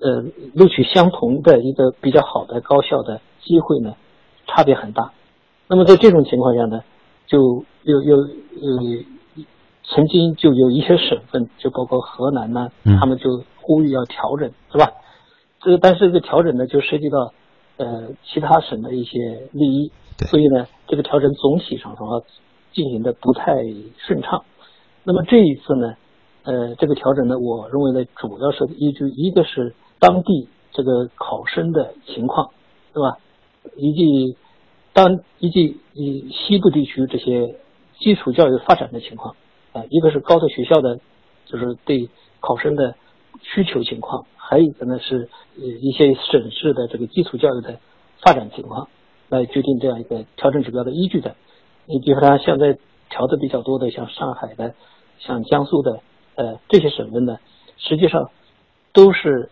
[0.00, 0.22] 呃，
[0.54, 3.96] 录取相同的一个比较好的高校的机会呢，
[4.46, 5.10] 差别很大。
[5.66, 6.84] 那么在这种情况下呢，
[7.26, 9.44] 就有有呃，
[9.82, 14.92] 曾经就有一些省份，就包括河南呢，他们就呼吁要调整，是吧？
[15.60, 17.32] 这个但是这个调整呢，就涉及到。
[17.78, 19.90] 呃，其他省的一些利益，
[20.26, 22.22] 所以呢，这个调整总体上说
[22.72, 23.62] 进行的不太
[23.98, 24.44] 顺畅。
[25.04, 25.94] 那么这一次呢，
[26.44, 32.50] 呃，这个调整呢，我认为呢，主要是依据一个是当地这个考生的情况，
[32.92, 33.18] 对吧？
[33.76, 34.36] 以及
[34.92, 37.56] 当以及以西部地区这些
[37.98, 39.36] 基础教育发展的情况
[39.72, 40.98] 啊，一个是高等学校的，
[41.46, 42.08] 就是对
[42.40, 42.96] 考生的
[43.40, 47.78] 需求情况，还有一个呢是呃一些省市的这个基础教育的
[48.20, 48.88] 发展情况，
[49.28, 51.36] 来决定这样一个调整指标的依据的。
[51.86, 52.78] 你比如说，现在
[53.10, 54.74] 调的比较多的，像上海的、
[55.18, 56.00] 像江苏的，
[56.36, 57.38] 呃，这些省份呢，
[57.76, 58.30] 实际上
[58.92, 59.50] 都是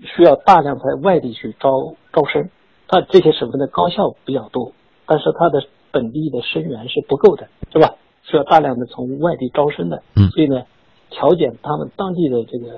[0.00, 2.50] 需要大量在外地去招招生。
[2.88, 4.72] 它这些省份的高校比较多，
[5.06, 7.94] 但是它的本地的生源是不够的，是吧？
[8.22, 10.62] 需要大量的从外地招生的，嗯，所以呢，
[11.10, 12.68] 调减他们当地的这个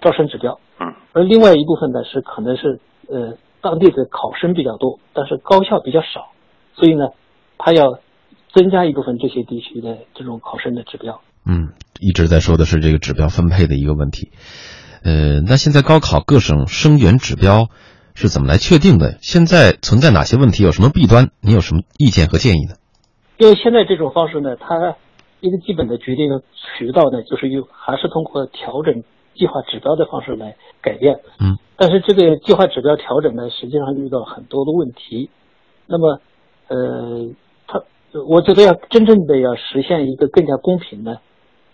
[0.00, 0.58] 招生指标。
[0.80, 6.32] 嗯，而另外一部分呢是可能是呃当地的考生比较多，但是高校比较少，
[6.74, 7.08] 所以呢，
[7.62, 8.00] 他要
[8.52, 11.20] 增加一部分这些地区的这种考生的指标。
[11.46, 14.32] 嗯，一直在说的是这个指标分配的一个问题。
[15.04, 17.68] 呃，那现在高考各省生源指标
[18.14, 19.16] 是怎么来确定的？
[19.22, 20.62] 现在存在哪些问题？
[20.62, 21.30] 有什么弊端？
[21.40, 22.74] 你有什么意见和建议呢？
[23.38, 24.96] 因为现在这种方式呢，它
[25.40, 29.02] 一个基本的决定渠道呢，就是用还是通过调整
[29.34, 31.20] 计划指标的方式来改变。
[31.40, 35.30] 嗯，但是这个计划指标调整呢，实际上遇到很多的问题。
[35.86, 36.20] 那么，
[36.68, 37.49] 呃，它
[38.26, 41.18] 我觉得要真正的要实现一个更加公平呢，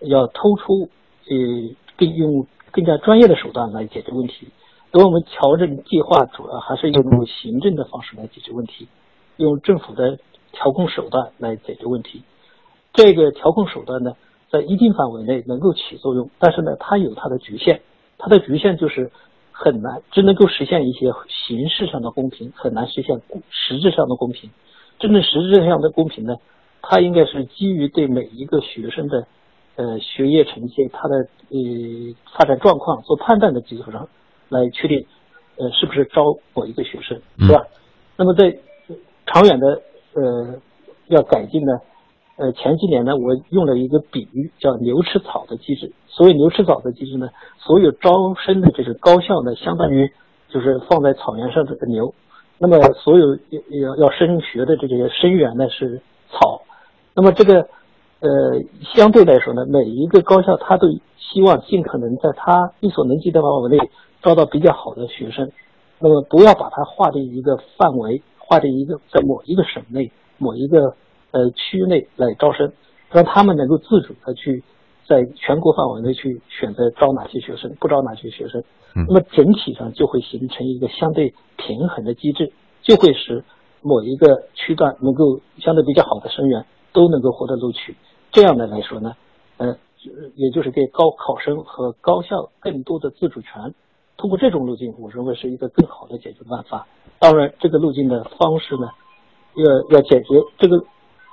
[0.00, 0.90] 要突出
[1.28, 1.36] 呃
[1.96, 4.48] 更用更加专业的手段来解决问题。
[4.92, 8.88] 所以我们调整计划主要还是用行政的方式来解决问题，
[9.36, 10.18] 用政府的
[10.52, 12.22] 调控手段来解决问题。
[12.94, 14.12] 这个调控手段呢，
[14.50, 17.82] 在一定范围内能够起作用，但是呢，它有它的局限。
[18.18, 19.10] 它的局限就是
[19.52, 23.20] 很难，只能够实现一些形式上的公平，很难实现
[23.50, 24.48] 实质上的公平。
[24.98, 26.36] 真正实质上的公平呢，
[26.82, 29.26] 它应该是基于对每一个学生的
[29.76, 31.16] 呃学业成绩、他的
[31.50, 34.08] 呃发展状况做判断的基础上。
[34.48, 35.04] 来确定，
[35.56, 36.22] 呃，是不是招
[36.54, 37.66] 某一个学生，是吧？
[38.16, 38.56] 那么在
[39.26, 39.82] 长远的
[40.14, 40.54] 呃
[41.08, 41.72] 要改进呢，
[42.36, 45.90] 呃，前几年呢，我用了一个比喻叫牛吃草的机制。
[46.06, 47.28] 所谓牛吃草的机制呢，
[47.58, 50.08] 所有招生的这个高校呢，相当于
[50.48, 52.14] 就是放在草原上这个牛，
[52.58, 53.34] 那么所有
[53.82, 56.00] 要要升学的这些生源呢是
[56.30, 56.62] 草，
[57.14, 57.68] 那么这个
[58.20, 58.62] 呃
[58.94, 60.88] 相对来说呢，每一个高校他都
[61.18, 63.90] 希望尽可能在他力所能及的范围内。
[64.22, 65.52] 招到比较好的学生，
[66.00, 70.96] 那么不要把它划定一个范围，划定一个在某一个省内、某一个
[71.30, 72.72] 呃区内来招生，
[73.12, 74.64] 让他们能够自主的去
[75.08, 78.62] 在全国范围内去选择招哪些学生，不招哪些学生。
[79.08, 82.52] 那么整体上就会形成一个相对平衡的机制，
[82.82, 83.44] 就会使
[83.82, 87.94] 某一个区段能够相对比较好的生源都能够获得录取。
[88.32, 89.12] 这样的来说呢，
[89.58, 89.76] 呃，
[90.34, 93.74] 也就是给高考生和高校更多的自主权。
[94.16, 96.86] 通过这种路径，我认为是一个更好的解决办法。
[97.18, 98.88] 当然，这个路径的方式呢，
[99.56, 100.82] 要要解决这个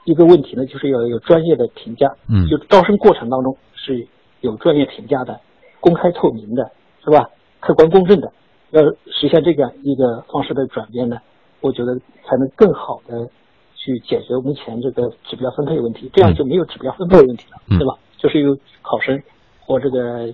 [0.06, 2.08] 一个问题呢，就是要有专业的评价。
[2.28, 4.08] 嗯，就招生过程当中是
[4.42, 5.40] 有专业评价的，
[5.80, 6.72] 公开透明的，
[7.04, 7.30] 是吧？
[7.60, 8.32] 客观公正的。
[8.72, 11.18] 要实现这样一个方式的转变呢，
[11.62, 11.96] 我觉得
[12.26, 13.30] 才能更好的
[13.76, 16.10] 去解决目前这个指标分配问题。
[16.14, 17.98] 这样就没有指标分配问题了，对吧？
[18.18, 19.22] 就是由考生
[19.60, 20.34] 或这个。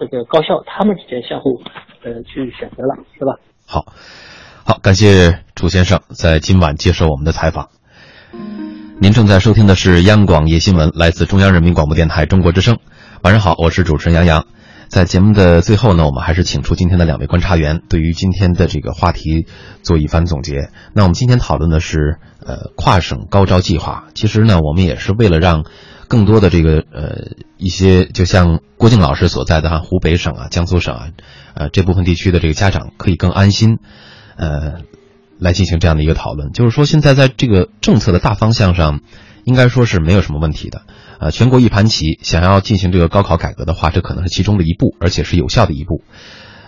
[0.00, 1.60] 这个高校他们之间相互
[2.04, 3.34] 呃去选择了，是吧？
[3.66, 3.84] 好，
[4.64, 7.68] 好，感谢楚先生在今晚接受我们的采访。
[9.00, 12.78] 您正在收听的是央广夜新闻，来自中央人民广播电台中国之声。
[13.22, 14.46] 晚上好，我是主持人杨洋。
[14.88, 19.46] 在节目的最后呢，我们还是请出今天的两位观察员，对于今天的这个话题
[19.82, 20.70] 做一番总结。
[20.94, 24.06] 那我们今天讨论的是呃跨省高招计划。
[24.14, 25.64] 其实呢，我们也是为了让。
[26.08, 31.08] 更多的这个呃一些，就像郭靖老师所在的哈湖北省啊、江苏省啊，
[31.52, 33.76] 呃这部分地区的这个家长可以更安心，
[34.38, 34.76] 呃，
[35.38, 36.52] 来进行这样的一个讨论。
[36.52, 39.00] 就是说，现在在这个政策的大方向上，
[39.44, 40.82] 应该说是没有什么问题的。
[41.20, 46.02] 呃，全国一盘棋，想要进行这个高考改革的话，这可能是其中的一步，而且是有效的一步。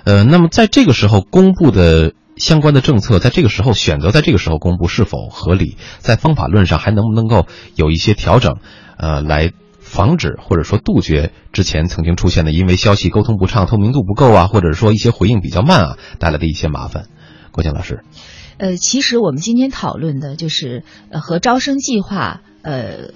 [0.04, 5.76] 呃，那么在这个时候公布的相关的政策，在这个时候选择在这个时候公布是否合理？
[5.98, 7.46] 在方法论上还能不能够
[7.76, 8.56] 有一些调整？
[8.96, 17.06] 呃，来防止或者说杜绝之前曾经出现的因为消息沟通不畅、透明度不够啊，或者说一些回应比较慢啊带来的一些麻烦。
[17.50, 18.04] 郭靖老师，
[18.60, 23.10] 呃，其实我们今天讨论的就是呃和招生计划呃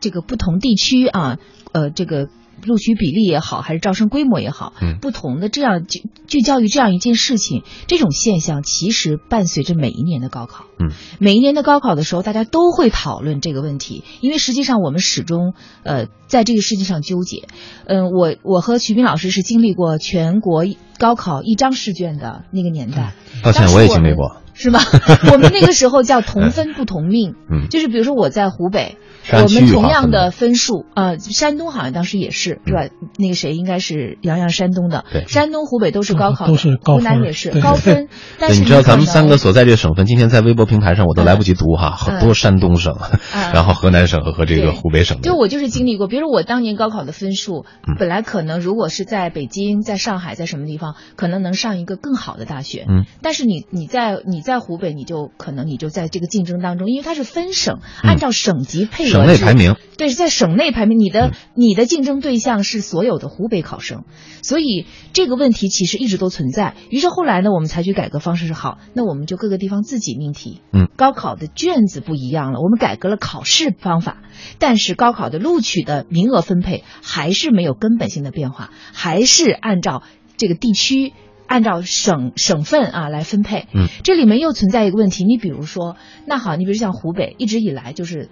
[0.00, 1.36] 这个不同地区啊
[1.72, 2.28] 呃这个
[2.64, 10.64] 录取比例也好，还是招生规模也好，嗯，不同的这样就就教育这样一件事情，这种现象其实伴随着每一年的高考。
[10.78, 15.54] 嗯，每一年的高考的时候，大家都会讨论这个问题，因为实际上我们始终
[15.84, 17.48] 呃在这个事情上纠结。
[17.86, 20.64] 嗯、我我和徐斌老师是经历过全国
[20.98, 23.14] 高考一张试卷的那个年代。
[23.42, 24.36] 抱歉，我也经历过。
[24.60, 24.80] 是吗？
[25.32, 27.68] 我们那个时候叫同分不同命，嗯。
[27.70, 28.96] 就是比如说我在湖北，
[29.32, 32.82] 我们同样的分数，呃，山东好像当时也是，是吧？
[33.18, 35.24] 那个谁应该是杨洋山东的，对。
[35.26, 38.08] 山东、湖北都是高考，都是高湖南分也是高分，
[38.38, 42.96] 但，是你知道咱们三个所在这个省份，今天在微博平台上我都来不及读哈，很多山东省，
[43.54, 45.22] 然后河南省和这个湖北省的。
[45.22, 47.96] 就我就是经历过，比如说我当年高考的分数，嗯。
[47.98, 52.86] 本来可能如果是在北京、在上海、在什么地方，可能能上一个更好的大学。
[52.88, 64.04] 嗯，但是你你在你在湖北，你就可能你就在这个竞争当中，因为它是分省，按照省级配额、嗯省内排名对，是在省内排名，你嗯的、你的竞争对象是所有的湖北考生，
[64.42, 66.74] 所以这个问题其实一直都存在。
[66.88, 70.62] 于是后来呢，我们采取改革方式是好，那我们就各个地方自己命题。
[70.72, 74.22] 嗯，高考的卷子不一样了，我们改革了考试方法，
[74.58, 80.02] 但是高考的录取的名额分配还是没有根本性的变化，还是按照
[80.38, 81.12] 这个地区。
[81.50, 85.24] 按照省省份啊来分配，嗯，这里面又存在一个问题。
[85.24, 88.28] 你比如说，那好，你比如像湖北，一直以来就是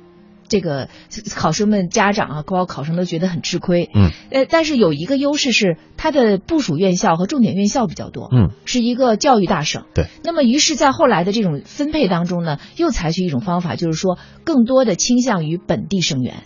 [0.47, 0.89] 这个
[1.35, 3.91] 考生们、家长啊，包括考生都觉得很吃亏。
[3.93, 8.29] 嗯，呃，但是有一个优势是它的部属院校和重点院校比较多。
[8.33, 9.83] 嗯，是一个教育大省。
[9.95, 10.07] 对。
[10.23, 16.45] 那么，于是，在后来的这种分配当中呢，又采取一种方法，就是说，更多的倾向于本地生源。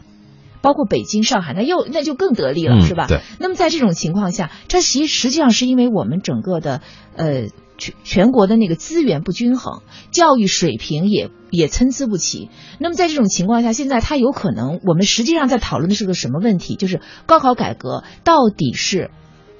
[0.63, 3.07] 包括北京、上海，那又那就更得力了，嗯是吧？
[3.09, 3.21] 对。
[3.39, 6.81] 那么在这种情况下，这实实际上是因为我们整个的
[7.17, 9.83] 呃全全国的那个资源不均衡，
[10.13, 12.49] 教育水平也也参差不齐。
[12.79, 16.77] 那么在这种情况下，现在它有可能，我们实际上在讨论的是个什么问题？
[16.77, 19.11] 就是高考改革到底是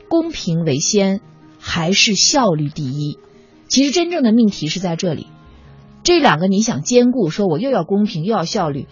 [0.09, 1.21] 公平为先，
[1.59, 3.19] 还是效率第一？
[3.67, 5.27] 其实真正的命题是在这里，
[6.05, 8.87] 这两个你想兼顾，说我又要公平又要效率。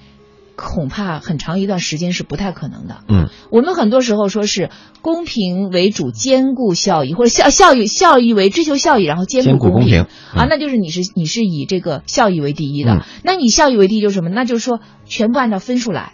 [0.61, 2.99] 恐怕很长一段时间是不太可能的。
[3.09, 4.69] 嗯，我们很多时候说是
[5.01, 10.03] 公平为主，兼顾效益，或者效效益效益为追求效益，然后兼兼顾顾公平
[10.35, 12.97] 啊，那就是你是你是以这个效益为第一的。
[12.97, 14.29] 嗯那你效益为第一就是什么？
[14.29, 16.13] 那就是说全部按照分数来，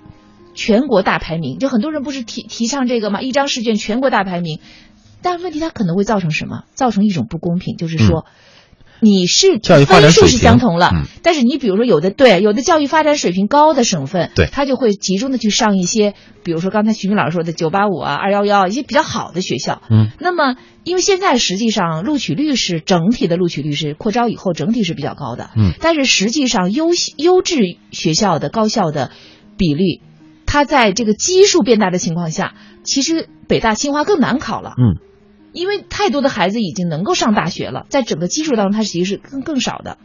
[0.55, 1.59] 全国大排名。
[1.59, 3.21] 就很多人不是提提倡这个吗？
[3.21, 4.61] 一张试卷全国大排名，
[5.23, 6.63] 但问题它可能会造成什么？
[6.75, 8.27] 造成一种不公平，就是说。
[9.01, 19.83] 你是嗯教育发展分数是水平相同了，嗯但是你比如说有的对有的教育发展水平高的省份，对他就会集中的去上一些，比如说刚才徐明老师说的九八五啊、二幺幺一些比较好的学校。
[19.91, 29.11] 嗯，那么因为现在实际上录取率是整体的录取率是扩招以后整体是比较高的，嗯但是实际上优优质学校的高校的
[29.57, 30.01] 比率，
[30.47, 34.75] 它在这个基数变大的情况下，其实北大清华更难考了。
[34.79, 35.06] 嗯。
[35.57, 39.97] 因为太多的孩子已经能够上大学了，在整个基数当中，它其实是更更少的。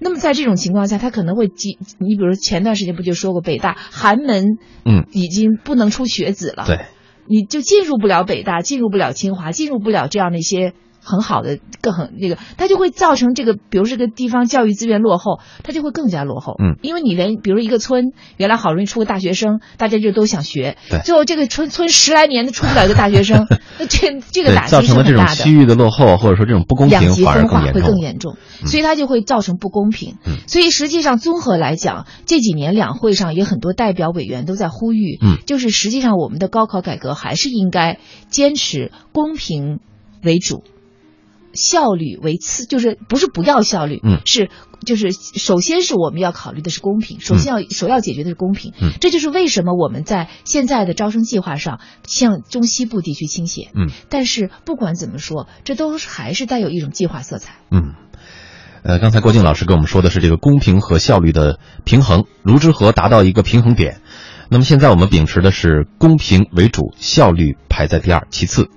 [0.00, 6.86] 那么在这种情况下，他可能会集，你比如前段时间不就说过，北大寒门，嗯，已经不能出学子了，对，
[7.28, 10.72] 你就进入不了北大，进入不了清华，进入不了这样的一些
[11.04, 16.54] 很好的、更很那个，它就会造成这个，比如这个地方教育资源落后，它就会更加落后。
[16.58, 23.46] 嗯，因为你连比如一个村原来好容易出个大学生，大家就都想学，对最后这个村村十来年都出不了一个大学生，
[23.78, 25.44] 那这这个打击是造成了这种很大的。
[25.44, 27.92] 区域的落后，或者说这种不公两极平反而分化会更严重。
[27.92, 28.36] 更严重，
[28.66, 30.16] 所以它就会造成不公平。
[30.26, 37.98] 嗯所以实际上综合来讲，这几年两会上也很多代表委员都在呼吁，嗯就是实际上我们的高考改革还是应该
[38.28, 39.80] 坚持公平
[40.22, 40.62] 为主。
[41.54, 44.20] 效率为次，就是不是不要效率，嗯。
[44.24, 44.50] 是
[44.84, 48.92] 就是首先是我们要考虑的是公平，首先要、首要解决的是公平，嗯。
[49.00, 53.90] 这就是为什么我们在现在的招生计划上向中西部地区倾斜，嗯。
[54.08, 57.56] 但是不管怎么说，这都是还是带有一种计划色彩。
[57.70, 57.94] 嗯，
[58.82, 64.00] 呃，刚才郭靖老师跟我们说的是这个公平和效率的平衡，卢之和达到一个平衡点。
[64.50, 68.68] 那么现在我们秉持的是公平为主，效率排在第二，其次。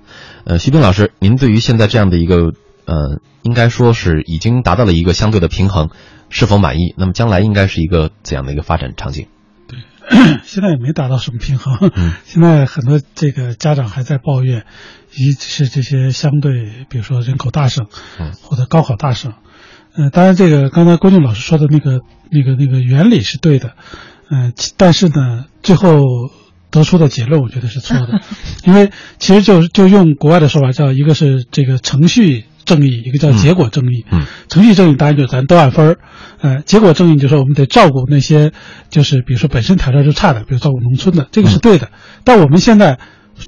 [0.44, 2.54] 呃，徐斌老师，您对于现在这样的一个
[2.88, 5.90] 呃，应该说是已经达到了一个相对的平衡，
[6.30, 6.94] 是否满意？
[6.96, 9.26] 那么将来应该是一个怎样的一个发展场景？
[9.68, 9.78] 对
[10.42, 11.90] 现在也没达到什么平衡。
[11.94, 14.64] 嗯 现在很多这个家长还在抱怨，
[15.14, 19.34] 一是这些相对，比如说人口大省，嗯或者高考大省。
[19.94, 23.72] 呃，当然，这个刚才郭靖老师说的那个、那个、那个原理是对的，
[24.30, 26.00] 嗯、其但是呢，最后
[26.70, 28.20] 得出的结论我觉得是错的，
[28.64, 34.04] 因为其实就就用国外的说法叫一个是这个程序正义，一个叫结果正义。
[34.12, 35.98] 嗯程序正义当然就是咱都按分儿，
[36.40, 38.52] 呃，结果正义就是说我们得照顾那些
[38.88, 41.90] 就是比如说本身条件就差的，比如照顾农村的，这个是对的。
[42.24, 42.98] 但我们现在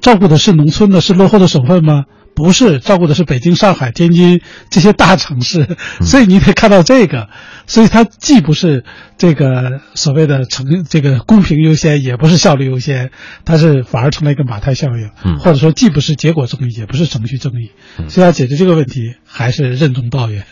[0.01, 2.03] 照顾的是农村的，是落后的省份吗？
[2.35, 5.75] 不是，照顾的是北京、上海、天津这些大城市。
[6.01, 7.29] 所以你得看到这个，
[7.67, 8.83] 所以它既不是
[9.17, 13.11] 这个所谓的成这个公平优先，也不是效率优先，
[13.45, 17.71] 它是反而成了一个马太效应，嗯或者说既不是结果正义，也不是程序正义。
[18.09, 20.45] 所以要解决这个问题，还是任重道远。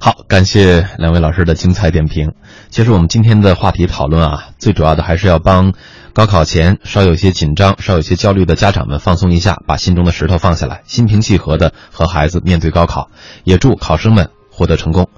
[0.00, 2.32] 好，感谢两位老师的精彩点评。
[2.70, 5.74] 其实我们今天的话题讨论啊，最主要的还是要帮
[6.12, 13.10] 高考前稍有些紧张、稍有些焦虑的家长们放松一下，把心中的石头放下来，心平气和的和孩子面对高考。
[13.44, 15.08] 也祝考生们获得成功。